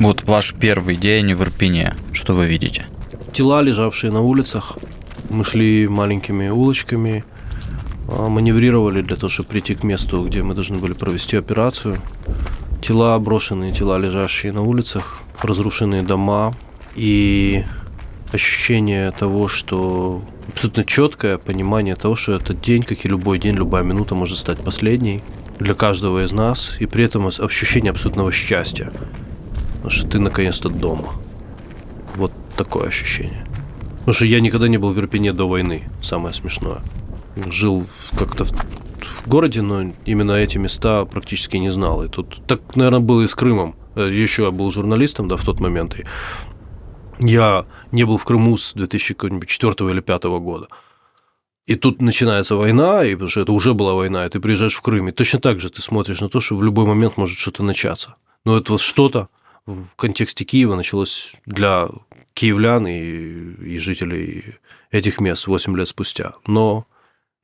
Вот 0.00 0.22
ваш 0.22 0.54
первый 0.54 0.94
день 0.94 1.34
в 1.34 1.42
Ирпене. 1.42 1.92
Что 2.12 2.32
вы 2.32 2.46
видите? 2.46 2.86
Тела, 3.32 3.62
лежавшие 3.62 4.12
на 4.12 4.20
улицах. 4.20 4.78
Мы 5.28 5.42
шли 5.42 5.88
маленькими 5.88 6.48
улочками, 6.50 7.24
а, 8.08 8.28
маневрировали 8.28 9.02
для 9.02 9.16
того, 9.16 9.28
чтобы 9.28 9.48
прийти 9.48 9.74
к 9.74 9.82
месту, 9.82 10.22
где 10.24 10.44
мы 10.44 10.54
должны 10.54 10.78
были 10.78 10.92
провести 10.92 11.36
операцию. 11.36 11.98
Тела, 12.80 13.18
брошенные 13.18 13.72
тела, 13.72 13.98
лежащие 13.98 14.52
на 14.52 14.62
улицах, 14.62 15.18
разрушенные 15.42 16.04
дома 16.04 16.54
и 16.94 17.64
ощущение 18.32 19.10
того, 19.10 19.48
что 19.48 20.22
абсолютно 20.46 20.84
четкое 20.84 21.38
понимание 21.38 21.96
того, 21.96 22.14
что 22.14 22.34
этот 22.34 22.60
день, 22.60 22.84
как 22.84 23.04
и 23.04 23.08
любой 23.08 23.40
день, 23.40 23.56
любая 23.56 23.82
минута 23.82 24.14
может 24.14 24.38
стать 24.38 24.60
последней 24.60 25.24
для 25.58 25.74
каждого 25.74 26.24
из 26.24 26.30
нас, 26.30 26.76
и 26.78 26.86
при 26.86 27.04
этом 27.04 27.26
ощущение 27.26 27.90
абсолютного 27.90 28.30
счастья 28.30 28.92
потому 29.88 30.00
что 30.00 30.10
ты 30.10 30.18
наконец-то 30.18 30.68
дома. 30.68 31.14
Вот 32.16 32.32
такое 32.56 32.88
ощущение. 32.88 33.46
Потому 34.00 34.12
что 34.12 34.26
я 34.26 34.40
никогда 34.40 34.68
не 34.68 34.76
был 34.76 34.92
в 34.92 34.98
Ирпене 34.98 35.32
до 35.32 35.48
войны, 35.48 35.88
самое 36.02 36.34
смешное. 36.34 36.82
Жил 37.50 37.86
как-то 38.18 38.44
в, 38.44 38.50
в 38.50 39.26
городе, 39.26 39.62
но 39.62 39.92
именно 40.04 40.32
эти 40.32 40.58
места 40.58 41.06
практически 41.06 41.56
не 41.56 41.70
знал. 41.70 42.04
И 42.04 42.08
тут 42.08 42.46
так, 42.46 42.76
наверное, 42.76 43.00
было 43.00 43.22
и 43.22 43.26
с 43.26 43.34
Крымом. 43.34 43.76
Э, 43.96 44.10
Еще 44.10 44.42
я 44.42 44.50
был 44.50 44.70
журналистом, 44.70 45.26
да, 45.26 45.36
в 45.36 45.44
тот 45.44 45.58
момент. 45.58 45.98
И 45.98 46.04
я 47.20 47.64
не 47.90 48.04
был 48.04 48.18
в 48.18 48.24
Крыму 48.24 48.58
с 48.58 48.74
2004 48.74 49.72
или 49.90 50.00
2005 50.00 50.24
года. 50.24 50.68
И 51.66 51.76
тут 51.76 52.02
начинается 52.02 52.56
война, 52.56 53.04
и 53.04 53.14
потому 53.14 53.30
что 53.30 53.40
это 53.40 53.52
уже 53.52 53.72
была 53.72 53.94
война, 53.94 54.26
и 54.26 54.28
ты 54.28 54.38
приезжаешь 54.38 54.74
в 54.74 54.82
Крым, 54.82 55.08
и 55.08 55.12
точно 55.12 55.38
так 55.40 55.60
же 55.60 55.70
ты 55.70 55.80
смотришь 55.80 56.20
на 56.20 56.28
то, 56.28 56.40
что 56.40 56.56
в 56.56 56.62
любой 56.62 56.84
момент 56.84 57.16
может 57.16 57.38
что-то 57.38 57.62
начаться. 57.62 58.16
Но 58.44 58.58
это 58.58 58.72
вот 58.72 58.80
что-то 58.82 59.28
в 59.68 59.96
контексте 59.96 60.44
Киева 60.44 60.74
началось 60.74 61.34
для 61.44 61.88
киевлян 62.32 62.86
и, 62.86 62.94
и 62.94 63.78
жителей 63.78 64.56
этих 64.90 65.20
мест 65.20 65.46
8 65.46 65.76
лет 65.76 65.88
спустя. 65.88 66.32
Но 66.46 66.86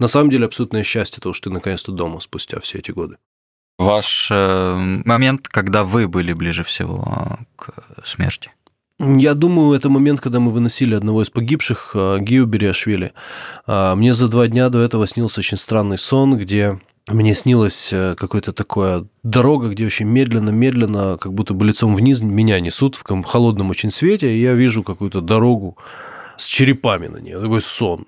на 0.00 0.08
самом 0.08 0.30
деле 0.30 0.46
абсолютное 0.46 0.84
счастье 0.84 1.20
того, 1.20 1.34
что 1.34 1.50
ты 1.50 1.54
наконец-то 1.54 1.92
дома 1.92 2.20
спустя 2.20 2.60
все 2.60 2.78
эти 2.78 2.92
годы. 2.92 3.18
Ваш 3.78 4.28
э, 4.30 5.02
момент, 5.04 5.48
когда 5.48 5.84
вы 5.84 6.08
были 6.08 6.32
ближе 6.32 6.64
всего 6.64 7.04
э, 7.06 7.44
к 7.56 7.74
смерти? 8.04 8.50
Я 9.00 9.34
думаю, 9.34 9.76
это 9.76 9.90
момент, 9.90 10.20
когда 10.20 10.40
мы 10.40 10.50
выносили 10.52 10.94
одного 10.94 11.22
из 11.22 11.30
погибших, 11.30 11.90
э, 11.94 12.18
Гио 12.20 12.46
Бериашвили. 12.46 13.12
А, 13.66 13.96
мне 13.96 14.14
за 14.14 14.28
два 14.28 14.46
дня 14.46 14.70
до 14.70 14.80
этого 14.80 15.06
снился 15.06 15.40
очень 15.40 15.58
странный 15.58 15.98
сон, 15.98 16.38
где 16.38 16.80
мне 17.08 17.34
снилось 17.34 17.92
э, 17.92 18.14
какое-то 18.16 18.52
такое 18.52 19.06
дорога, 19.22 19.68
где 19.68 19.84
очень 19.84 20.06
медленно-медленно, 20.06 21.18
как 21.18 21.34
будто 21.34 21.52
бы 21.52 21.66
лицом 21.66 21.94
вниз 21.94 22.20
меня 22.20 22.60
несут 22.60 22.96
в 22.96 23.22
холодном 23.24 23.70
очень 23.70 23.90
свете, 23.90 24.34
и 24.34 24.40
я 24.40 24.54
вижу 24.54 24.82
какую-то 24.82 25.20
дорогу 25.20 25.76
с 26.38 26.46
черепами 26.46 27.08
на 27.08 27.18
ней, 27.18 27.34
такой 27.34 27.60
сон. 27.60 28.06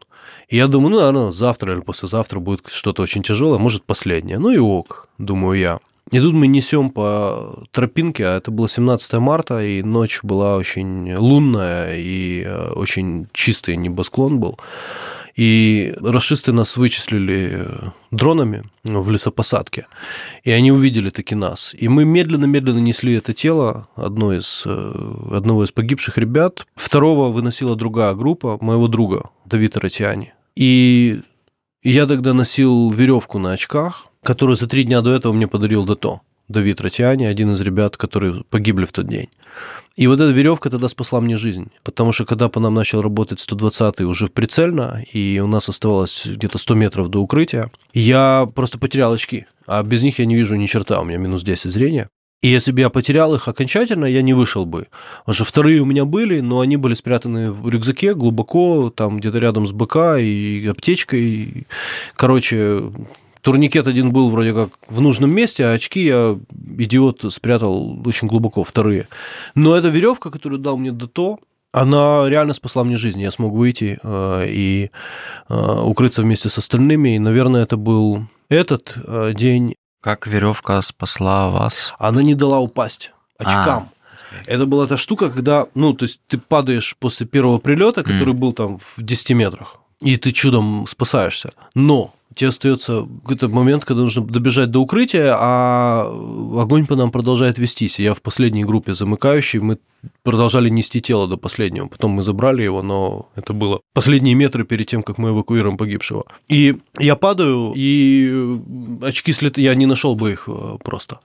И 0.48 0.56
я 0.56 0.66
думаю, 0.66 0.90
ну, 0.90 0.96
наверное, 0.98 1.30
завтра 1.30 1.74
или 1.74 1.80
послезавтра 1.80 2.40
будет 2.40 2.66
что-то 2.68 3.02
очень 3.02 3.22
тяжелое, 3.22 3.58
может, 3.58 3.84
последнее. 3.84 4.38
Ну 4.38 4.50
и 4.50 4.58
ок, 4.58 5.08
думаю 5.18 5.58
я. 5.58 5.78
И 6.12 6.20
тут 6.20 6.34
мы 6.34 6.46
несем 6.46 6.90
по 6.90 7.64
тропинке, 7.72 8.26
а 8.26 8.36
это 8.36 8.52
было 8.52 8.68
17 8.68 9.14
марта, 9.14 9.60
и 9.60 9.82
ночь 9.82 10.20
была 10.22 10.56
очень 10.56 11.12
лунная, 11.16 11.96
и 11.96 12.44
э, 12.44 12.70
очень 12.70 13.26
чистый 13.32 13.76
небосклон 13.76 14.38
был. 14.38 14.56
И 15.36 15.94
расисты 16.00 16.52
нас 16.52 16.78
вычислили 16.78 17.50
э, 17.52 17.90
дронами 18.10 18.64
в 18.84 19.10
лесопосадке, 19.10 19.86
и 20.44 20.50
они 20.50 20.72
увидели 20.72 21.10
таки 21.10 21.34
нас. 21.34 21.74
И 21.78 21.88
мы 21.88 22.06
медленно-медленно 22.06 22.78
несли 22.78 23.14
это 23.14 23.34
тело 23.34 23.88
одно 23.96 24.32
из, 24.32 24.62
э, 24.64 25.26
одного 25.32 25.64
из 25.64 25.72
погибших 25.72 26.16
ребят. 26.16 26.66
Второго 26.74 27.30
выносила 27.30 27.76
другая 27.76 28.14
группа 28.14 28.56
моего 28.62 28.88
друга 28.88 29.28
Давида 29.44 29.80
Ратиани. 29.80 30.32
И 30.56 31.20
я 31.82 32.06
тогда 32.06 32.32
носил 32.32 32.90
веревку 32.90 33.38
на 33.38 33.52
очках, 33.52 34.06
которую 34.22 34.56
за 34.56 34.66
три 34.66 34.84
дня 34.84 35.02
до 35.02 35.14
этого 35.14 35.34
мне 35.34 35.46
подарил 35.46 35.84
Дато. 35.84 36.22
Давид 36.48 36.80
Ратиани, 36.80 37.24
один 37.24 37.52
из 37.52 37.60
ребят, 37.60 37.96
которые 37.96 38.44
погибли 38.50 38.84
в 38.84 38.92
тот 38.92 39.06
день. 39.06 39.28
И 39.96 40.06
вот 40.06 40.20
эта 40.20 40.30
веревка 40.30 40.70
тогда 40.70 40.88
спасла 40.88 41.20
мне 41.20 41.36
жизнь, 41.36 41.70
потому 41.82 42.12
что 42.12 42.24
когда 42.24 42.48
по 42.48 42.60
нам 42.60 42.74
начал 42.74 43.00
работать 43.00 43.38
120-й 43.38 44.04
уже 44.04 44.28
прицельно, 44.28 45.02
и 45.12 45.40
у 45.42 45.46
нас 45.46 45.68
оставалось 45.68 46.26
где-то 46.26 46.58
100 46.58 46.74
метров 46.74 47.08
до 47.08 47.20
укрытия, 47.20 47.70
я 47.92 48.46
просто 48.54 48.78
потерял 48.78 49.12
очки, 49.12 49.46
а 49.66 49.82
без 49.82 50.02
них 50.02 50.18
я 50.18 50.26
не 50.26 50.36
вижу 50.36 50.54
ни 50.54 50.66
черта, 50.66 51.00
у 51.00 51.04
меня 51.04 51.18
минус 51.18 51.42
10 51.42 51.70
зрения. 51.70 52.08
И 52.42 52.48
если 52.48 52.70
бы 52.70 52.80
я 52.80 52.90
потерял 52.90 53.34
их 53.34 53.48
окончательно, 53.48 54.04
я 54.04 54.22
не 54.22 54.34
вышел 54.34 54.66
бы. 54.66 54.88
Потому 55.24 55.44
вторые 55.46 55.80
у 55.80 55.86
меня 55.86 56.04
были, 56.04 56.40
но 56.40 56.60
они 56.60 56.76
были 56.76 56.94
спрятаны 56.94 57.50
в 57.50 57.68
рюкзаке 57.68 58.14
глубоко, 58.14 58.90
там 58.90 59.18
где-то 59.18 59.38
рядом 59.38 59.66
с 59.66 59.72
БК 59.72 60.18
и 60.18 60.66
аптечкой. 60.66 61.66
Короче, 62.14 62.92
Турникет 63.46 63.86
один 63.86 64.10
был 64.10 64.28
вроде 64.28 64.52
как 64.52 64.70
в 64.88 65.00
нужном 65.00 65.32
месте, 65.32 65.66
а 65.66 65.70
очки 65.70 66.04
я, 66.04 66.36
идиот, 66.78 67.32
спрятал 67.32 67.96
очень 68.04 68.26
глубоко, 68.26 68.64
вторые. 68.64 69.06
Но 69.54 69.76
эта 69.76 69.86
веревка, 69.86 70.30
которую 70.30 70.58
дал 70.58 70.76
мне 70.76 70.90
Дато, 70.90 71.38
она 71.70 72.28
реально 72.28 72.54
спасла 72.54 72.82
мне 72.82 72.96
жизнь. 72.96 73.20
Я 73.20 73.30
смог 73.30 73.52
выйти 73.52 74.00
э, 74.02 74.46
и 74.48 74.90
э, 75.48 75.54
укрыться 75.54 76.22
вместе 76.22 76.48
с 76.48 76.58
остальными. 76.58 77.14
И, 77.14 77.20
наверное, 77.20 77.62
это 77.62 77.76
был 77.76 78.26
этот 78.48 78.94
э, 78.96 79.32
день. 79.32 79.76
Как 80.00 80.26
веревка 80.26 80.82
спасла 80.82 81.48
вас? 81.48 81.94
Она 82.00 82.24
не 82.24 82.34
дала 82.34 82.58
упасть 82.58 83.12
очкам. 83.38 83.90
А. 83.92 84.42
Это 84.46 84.66
была 84.66 84.88
та 84.88 84.96
штука, 84.96 85.30
когда, 85.30 85.68
ну, 85.76 85.92
то 85.92 86.04
есть 86.04 86.20
ты 86.26 86.36
падаешь 86.38 86.96
после 86.98 87.28
первого 87.28 87.58
прилета, 87.58 88.02
который 88.02 88.34
mm. 88.34 88.38
был 88.38 88.52
там 88.52 88.78
в 88.78 88.94
10 88.96 89.30
метрах, 89.36 89.76
и 90.00 90.16
ты 90.16 90.32
чудом 90.32 90.84
спасаешься. 90.88 91.52
Но 91.76 92.12
тебе 92.36 92.48
остается 92.48 93.08
какой-то 93.22 93.48
момент, 93.48 93.84
когда 93.84 94.02
нужно 94.02 94.24
добежать 94.24 94.70
до 94.70 94.80
укрытия, 94.80 95.34
а 95.36 96.06
огонь 96.60 96.86
по 96.86 96.94
нам 96.94 97.10
продолжает 97.10 97.58
вестись. 97.58 97.98
Я 97.98 98.14
в 98.14 98.20
последней 98.20 98.64
группе 98.64 98.94
замыкающий, 98.94 99.58
мы 99.58 99.78
продолжали 100.22 100.68
нести 100.68 101.00
тело 101.00 101.26
до 101.26 101.38
последнего. 101.38 101.88
Потом 101.88 102.12
мы 102.12 102.22
забрали 102.22 102.62
его, 102.62 102.82
но 102.82 103.28
это 103.34 103.54
было 103.54 103.80
последние 103.94 104.34
метры 104.34 104.64
перед 104.64 104.86
тем, 104.86 105.02
как 105.02 105.18
мы 105.18 105.30
эвакуируем 105.30 105.78
погибшего. 105.78 106.24
И 106.48 106.76
я 106.98 107.16
падаю, 107.16 107.72
и 107.74 108.60
очки 109.02 109.32
слет... 109.32 109.58
Я 109.58 109.74
не 109.74 109.86
нашел 109.86 110.14
бы 110.14 110.32
их 110.32 110.48
э, 110.48 110.76
просто. 110.84 111.20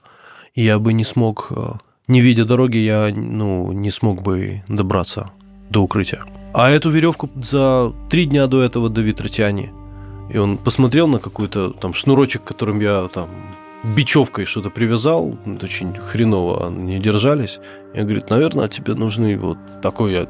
И 0.54 0.64
я 0.64 0.78
бы 0.78 0.94
не 0.94 1.04
смог, 1.04 1.48
э, 1.50 1.72
не 2.08 2.22
видя 2.22 2.46
дороги, 2.46 2.78
я 2.78 3.10
ну, 3.14 3.70
не 3.72 3.90
смог 3.90 4.22
бы 4.22 4.62
добраться 4.66 5.30
до 5.68 5.82
укрытия. 5.82 6.24
А 6.54 6.70
эту 6.70 6.90
веревку 6.90 7.30
за 7.36 7.92
три 8.10 8.24
дня 8.24 8.46
до 8.46 8.62
этого 8.62 8.88
Давид 8.88 9.20
Ратяни. 9.20 9.70
И 10.32 10.38
он 10.38 10.56
посмотрел 10.56 11.08
на 11.08 11.18
какой-то 11.18 11.70
там 11.70 11.92
шнурочек, 11.92 12.42
которым 12.42 12.80
я 12.80 13.08
там 13.12 13.28
бечевкой 13.84 14.44
что-то 14.44 14.70
привязал, 14.70 15.36
очень 15.60 15.94
хреново 15.94 16.68
они 16.68 16.98
держались. 16.98 17.60
Я 17.94 18.04
говорит, 18.04 18.30
наверное, 18.30 18.68
тебе 18.68 18.94
нужны 18.94 19.36
вот 19.36 19.58
такой, 19.82 20.12
я, 20.12 20.26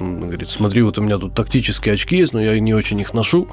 говорит, 0.00 0.50
смотри, 0.50 0.82
вот 0.82 0.98
у 0.98 1.02
меня 1.02 1.18
тут 1.18 1.34
тактические 1.34 1.94
очки 1.94 2.16
есть, 2.16 2.32
но 2.32 2.40
я 2.40 2.58
не 2.60 2.74
очень 2.74 3.00
их 3.00 3.12
ношу. 3.12 3.48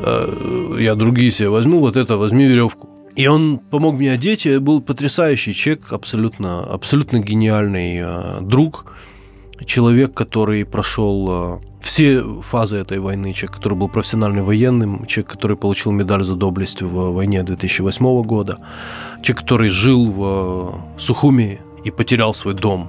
Э, 0.00 0.76
я 0.78 0.94
другие 0.94 1.30
себе 1.30 1.48
возьму, 1.48 1.80
вот 1.80 1.96
это 1.96 2.16
возьми 2.16 2.46
веревку. 2.46 2.88
И 3.16 3.26
он 3.26 3.58
помог 3.58 3.96
мне 3.96 4.12
одеть, 4.12 4.46
и 4.46 4.58
был 4.58 4.80
потрясающий 4.80 5.52
человек, 5.52 5.92
абсолютно, 5.92 6.60
абсолютно 6.60 7.18
гениальный 7.18 7.98
э, 8.00 8.40
друг, 8.42 8.86
человек, 9.64 10.14
который 10.14 10.64
прошел 10.64 11.28
э, 11.30 11.58
все 11.80 12.22
фазы 12.42 12.78
этой 12.78 12.98
войны, 12.98 13.32
человек, 13.32 13.56
который 13.56 13.76
был 13.78 13.88
профессиональным 13.88 14.44
военным, 14.44 15.06
человек, 15.06 15.32
который 15.32 15.56
получил 15.56 15.92
медаль 15.92 16.22
за 16.22 16.34
доблесть 16.34 16.82
в 16.82 17.12
войне 17.12 17.42
2008 17.42 18.22
года, 18.22 18.58
человек, 19.22 19.38
который 19.38 19.68
жил 19.68 20.06
в 20.06 20.80
Сухуми 20.96 21.60
и 21.84 21.90
потерял 21.90 22.34
свой 22.34 22.54
дом 22.54 22.88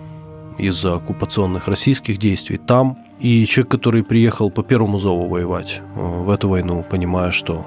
из-за 0.58 0.96
оккупационных 0.96 1.68
российских 1.68 2.18
действий 2.18 2.58
там, 2.58 2.98
и 3.20 3.46
человек, 3.46 3.72
который 3.72 4.04
приехал 4.04 4.50
по 4.50 4.64
первому 4.64 5.00
зову 5.00 5.28
воевать 5.28 5.82
э, 5.96 6.00
в 6.00 6.30
эту 6.30 6.50
войну, 6.50 6.86
понимая, 6.90 7.32
что 7.32 7.66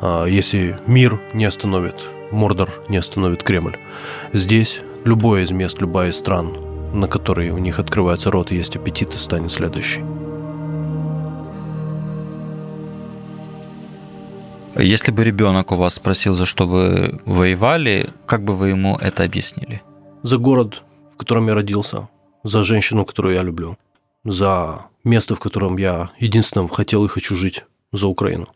э, 0.00 0.26
если 0.28 0.78
мир 0.86 1.20
не 1.34 1.44
остановит, 1.44 1.96
Мордор 2.32 2.70
не 2.88 2.96
остановит 2.96 3.42
Кремль, 3.42 3.76
здесь 4.32 4.80
любое 5.04 5.44
из 5.44 5.52
мест, 5.52 5.80
любая 5.80 6.10
из 6.10 6.16
стран, 6.16 6.56
на 6.96 7.08
которые 7.08 7.52
у 7.52 7.58
них 7.58 7.78
открывается 7.78 8.30
рот 8.30 8.52
и 8.52 8.56
есть 8.56 8.76
аппетит, 8.76 9.14
и 9.14 9.18
станет 9.18 9.52
следующий. 9.52 10.04
Если 14.78 15.10
бы 15.10 15.24
ребенок 15.24 15.72
у 15.72 15.76
вас 15.76 15.94
спросил, 15.94 16.34
за 16.34 16.44
что 16.44 16.66
вы 16.66 17.20
воевали, 17.24 18.10
как 18.26 18.44
бы 18.44 18.54
вы 18.54 18.68
ему 18.68 18.98
это 19.00 19.24
объяснили? 19.24 19.82
За 20.22 20.36
город, 20.36 20.82
в 21.14 21.16
котором 21.16 21.46
я 21.48 21.54
родился, 21.54 22.08
за 22.42 22.62
женщину, 22.62 23.06
которую 23.06 23.34
я 23.34 23.42
люблю, 23.42 23.78
за 24.24 24.86
место, 25.02 25.34
в 25.34 25.40
котором 25.40 25.78
я 25.78 26.10
единственным 26.18 26.68
хотел 26.68 27.04
и 27.04 27.08
хочу 27.08 27.34
жить, 27.34 27.64
за 27.92 28.06
Украину. 28.06 28.48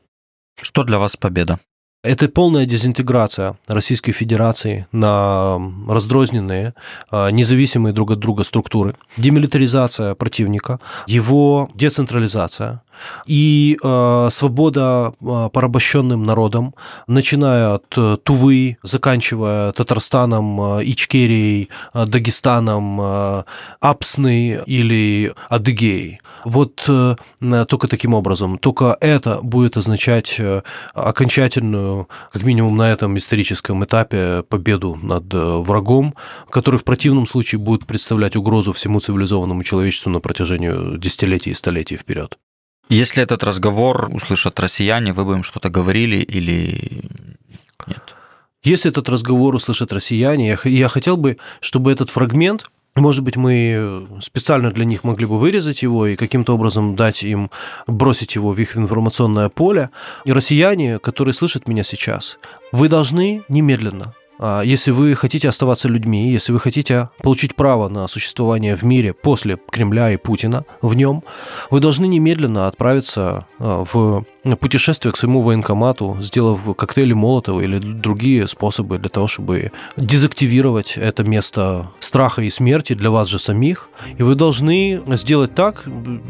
Что 0.61 0.83
для 0.83 0.99
вас 0.99 1.17
победа? 1.17 1.59
Это 2.03 2.31
полная 2.31 2.65
дезинтеграция 2.65 3.59
Российской 3.69 4.13
Федерации 4.13 4.87
на 4.91 5.61
разрозненные, 5.87 6.73
а, 7.11 7.29
независимые 7.29 7.93
друг 7.93 8.13
от 8.13 8.19
друга 8.19 8.43
структуры, 8.43 8.95
демилитаризация 9.19 10.15
противника, 10.15 10.81
его 11.07 11.69
децентрализация, 11.75 12.81
и 13.27 13.79
э, 13.83 14.29
свобода 14.31 15.13
э, 15.21 15.49
порабощенным 15.53 16.23
народам, 16.23 16.75
начиная 17.07 17.75
от 17.75 17.87
э, 17.97 18.17
Тувы, 18.23 18.79
заканчивая 18.83 19.73
Татарстаном, 19.73 20.79
э, 20.79 20.85
Ичкерией, 20.85 21.69
Дагестаном, 21.95 23.45
Апсны 23.81 24.61
или 24.67 25.33
Адыгеей. 25.49 26.21
Вот 26.45 26.85
э, 26.89 27.17
только 27.69 27.89
таким 27.89 28.15
образом. 28.15 28.59
Только 28.59 28.97
это 29.01 29.41
будет 29.43 29.77
означать 29.77 30.41
окончательную, 30.95 32.09
как 32.33 32.43
минимум 32.45 32.77
на 32.77 32.91
этом 32.91 33.17
историческом 33.19 33.85
этапе, 33.85 34.43
победу 34.49 34.99
над 35.03 35.25
врагом, 35.33 36.15
который 36.51 36.77
в 36.77 36.85
противном 36.85 37.27
случае 37.27 37.59
будет 37.59 37.87
представлять 37.87 38.37
угрозу 38.37 38.73
всему 38.73 39.01
цивилизованному 39.01 39.63
человечеству 39.63 40.11
на 40.11 40.21
протяжении 40.21 40.99
десятилетий 40.99 41.51
и 41.51 41.55
столетий 41.55 41.97
вперед. 41.97 42.39
Если 42.91 43.23
этот 43.23 43.45
разговор 43.45 44.11
услышат 44.13 44.59
россияне, 44.59 45.13
вы 45.13 45.25
бы 45.25 45.35
им 45.35 45.43
что-то 45.45 45.71
говорили 45.71 46.17
или 46.17 47.05
нет? 47.87 48.17
Если 48.65 48.91
этот 48.91 49.09
разговор 49.09 49.55
услышат 49.55 49.93
россияне, 49.93 50.59
я 50.65 50.89
хотел 50.89 51.17
бы, 51.17 51.39
чтобы 51.61 51.93
этот 51.93 52.11
фрагмент 52.11 52.71
может 52.97 53.23
быть, 53.23 53.37
мы 53.37 54.09
специально 54.21 54.71
для 54.73 54.85
них 54.85 55.05
могли 55.05 55.25
бы 55.25 55.39
вырезать 55.39 55.83
его 55.83 56.09
и 56.09 56.17
каким-то 56.17 56.55
образом 56.55 56.97
дать 56.97 57.23
им, 57.23 57.51
бросить 57.87 58.35
его 58.35 58.51
в 58.51 58.59
их 58.61 58.77
информационное 58.77 59.49
поле. 59.49 59.91
И 60.25 60.33
россияне, 60.33 60.99
которые 60.99 61.33
слышат 61.33 61.69
меня 61.69 61.85
сейчас, 61.85 62.39
вы 62.73 62.89
должны 62.89 63.43
немедленно 63.49 64.13
если 64.65 64.91
вы 64.91 65.15
хотите 65.15 65.49
оставаться 65.49 65.87
людьми, 65.89 66.31
если 66.31 66.53
вы 66.53 66.61
хотите 66.61 67.11
получить 67.23 67.55
право 67.55 67.89
на 67.89 68.09
существование 68.09 68.75
в 68.75 68.83
мире 68.83 69.13
после 69.13 69.59
Кремля 69.71 70.13
и 70.13 70.17
Путина 70.17 70.65
в 70.81 70.95
нем, 70.95 71.23
вы 71.71 71.81
должны 71.81 72.07
немедленно 72.07 72.67
отправиться 72.67 73.47
а, 73.59 73.85
в 73.85 74.25
путешествие 74.59 75.13
к 75.13 75.19
своему 75.19 75.43
военкомату, 75.43 76.17
сделав 76.21 76.61
коктейли 76.75 77.13
Молотова 77.13 77.61
или 77.61 77.79
другие 77.79 78.49
способы 78.49 78.99
для 78.99 79.11
того, 79.11 79.27
чтобы 79.27 79.73
дезактивировать 79.99 80.97
это 80.97 81.23
место 81.23 81.91
страха 82.01 82.41
и 82.41 82.49
смерти 82.49 82.95
для 82.95 83.11
вас 83.11 83.29
же 83.29 83.39
самих. 83.39 83.91
И 84.17 84.23
вы 84.23 84.37
должны 84.37 85.03
сделать 85.09 85.55
так, 85.55 85.85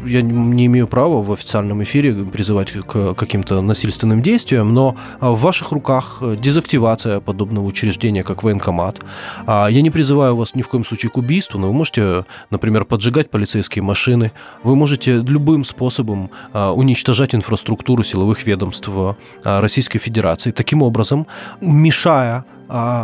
я 0.05 0.21
не 0.21 0.65
имею 0.65 0.87
права 0.87 1.21
в 1.21 1.31
официальном 1.31 1.81
эфире 1.83 2.13
призывать 2.25 2.73
к 2.73 3.13
каким-то 3.13 3.61
насильственным 3.61 4.21
действиям, 4.21 4.73
но 4.73 4.97
в 5.21 5.39
ваших 5.39 5.71
руках 5.71 6.21
дезактивация 6.37 7.21
подобного 7.21 7.65
учреждения 7.65 8.00
учреждение, 8.01 8.23
как 8.23 8.43
военкомат. 8.43 8.99
А 9.45 9.67
я 9.67 9.81
не 9.81 9.89
призываю 9.89 10.35
вас 10.35 10.55
ни 10.55 10.61
в 10.61 10.67
коем 10.67 10.83
случае 10.83 11.11
к 11.11 11.17
убийству, 11.17 11.59
но 11.59 11.67
вы 11.67 11.73
можете, 11.73 12.25
например, 12.49 12.85
поджигать 12.85 13.29
полицейские 13.29 13.83
машины, 13.83 14.31
вы 14.63 14.75
можете 14.75 15.21
любым 15.27 15.63
способом 15.63 16.29
а, 16.53 16.71
уничтожать 16.73 17.35
инфраструктуру 17.35 18.03
силовых 18.03 18.47
ведомств 18.47 18.89
а, 18.89 19.15
Российской 19.61 19.99
Федерации, 19.99 20.51
таким 20.51 20.81
образом 20.81 21.27
мешая 21.61 22.43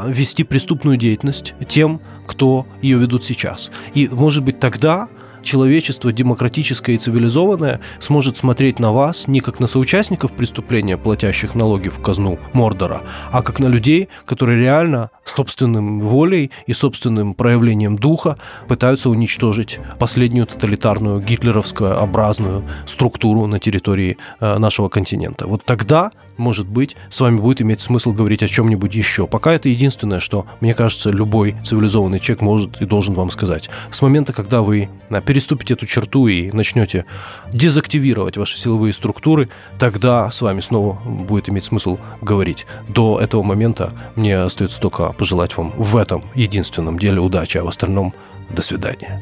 вести 0.08 0.46
преступную 0.46 0.96
деятельность 0.96 1.54
тем, 1.68 2.00
кто 2.26 2.66
ее 2.82 2.98
ведут 2.98 3.26
сейчас. 3.26 3.70
И, 3.96 4.08
может 4.08 4.46
быть, 4.46 4.62
тогда 4.62 5.10
человечество 5.48 6.12
демократическое 6.12 6.94
и 6.94 6.98
цивилизованное 6.98 7.80
сможет 8.00 8.38
смотреть 8.38 8.80
на 8.80 8.92
вас 8.92 9.28
не 9.28 9.40
как 9.40 9.60
на 9.60 9.68
соучастников 9.68 10.34
преступления, 10.34 10.98
платящих 10.98 11.56
налоги 11.56 11.90
в 11.90 12.00
казну 12.00 12.38
Мордора, 12.54 13.02
а 13.32 13.42
как 13.42 13.60
на 13.60 13.68
людей, 13.68 14.10
которые 14.26 14.60
реально 14.60 15.10
собственным 15.24 16.02
волей 16.02 16.52
и 16.68 16.74
собственным 16.74 17.34
проявлением 17.34 17.98
духа 17.98 18.38
пытаются 18.68 19.10
уничтожить 19.10 19.80
последнюю 20.00 20.46
тоталитарную 20.46 21.22
гитлеровскую 21.22 21.98
образную 22.00 22.64
структуру 22.86 23.48
на 23.48 23.60
территории 23.60 24.18
э, 24.40 24.58
нашего 24.58 24.90
континента. 24.90 25.48
Вот 25.48 25.64
тогда 25.66 26.12
может 26.38 26.68
быть, 26.68 26.96
с 27.10 27.20
вами 27.20 27.38
будет 27.38 27.62
иметь 27.62 27.82
смысл 27.82 28.14
говорить 28.14 28.44
о 28.44 28.48
чем-нибудь 28.48 28.94
еще. 28.96 29.28
Пока 29.28 29.54
это 29.54 29.70
единственное, 29.70 30.20
что, 30.20 30.46
мне 30.60 30.74
кажется, 30.74 31.10
любой 31.10 31.56
цивилизованный 31.64 32.20
человек 32.20 32.42
может 32.42 32.82
и 32.82 32.86
должен 32.86 33.14
вам 33.14 33.32
сказать. 33.32 33.70
С 33.92 34.02
момента, 34.02 34.34
когда 34.34 34.62
вы 34.62 34.90
переступите 35.26 35.74
эту 35.74 35.86
черту 35.86 36.28
и 36.28 36.52
начнете 36.52 37.06
дезактивировать 37.52 38.38
ваши 38.38 38.58
силовые 38.58 38.94
структуры, 38.94 39.50
тогда 39.80 40.30
с 40.32 40.42
вами 40.42 40.60
снова 40.60 41.00
будет 41.06 41.50
иметь 41.50 41.66
смысл 41.66 41.98
говорить. 42.22 42.66
До 42.88 43.20
этого 43.20 43.44
момента 43.44 43.94
мне 44.16 44.38
остается 44.38 44.80
только 44.80 45.14
пожелать 45.14 45.56
вам 45.58 45.74
в 45.78 45.98
этом 45.98 46.24
единственном 46.36 47.00
деле 47.00 47.20
удачи, 47.20 47.58
а 47.58 47.64
в 47.64 47.68
остальном 47.68 48.14
до 48.50 48.62
свидания. 48.62 49.22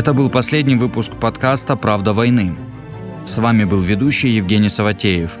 Это 0.00 0.14
был 0.14 0.30
последний 0.30 0.76
выпуск 0.76 1.12
подкаста 1.20 1.76
«Правда 1.76 2.14
войны». 2.14 2.56
С 3.26 3.36
вами 3.36 3.64
был 3.64 3.82
ведущий 3.82 4.30
Евгений 4.30 4.70
Саватеев. 4.70 5.38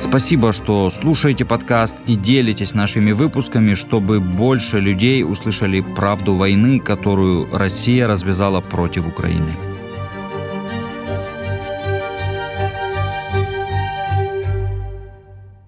Спасибо, 0.00 0.52
что 0.52 0.90
слушаете 0.90 1.44
подкаст 1.44 1.98
и 2.08 2.16
делитесь 2.16 2.74
нашими 2.74 3.12
выпусками, 3.12 3.74
чтобы 3.74 4.18
больше 4.18 4.80
людей 4.80 5.22
услышали 5.22 5.80
правду 5.80 6.34
войны, 6.34 6.80
которую 6.80 7.48
Россия 7.56 8.08
развязала 8.08 8.60
против 8.60 9.06
Украины. 9.06 9.56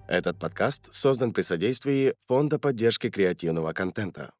Этот 0.09 0.37
подкаст 0.37 0.93
создан 0.93 1.31
при 1.31 1.43
содействии 1.43 2.13
Фонда 2.27 2.59
поддержки 2.59 3.09
креативного 3.09 3.71
контента. 3.71 4.31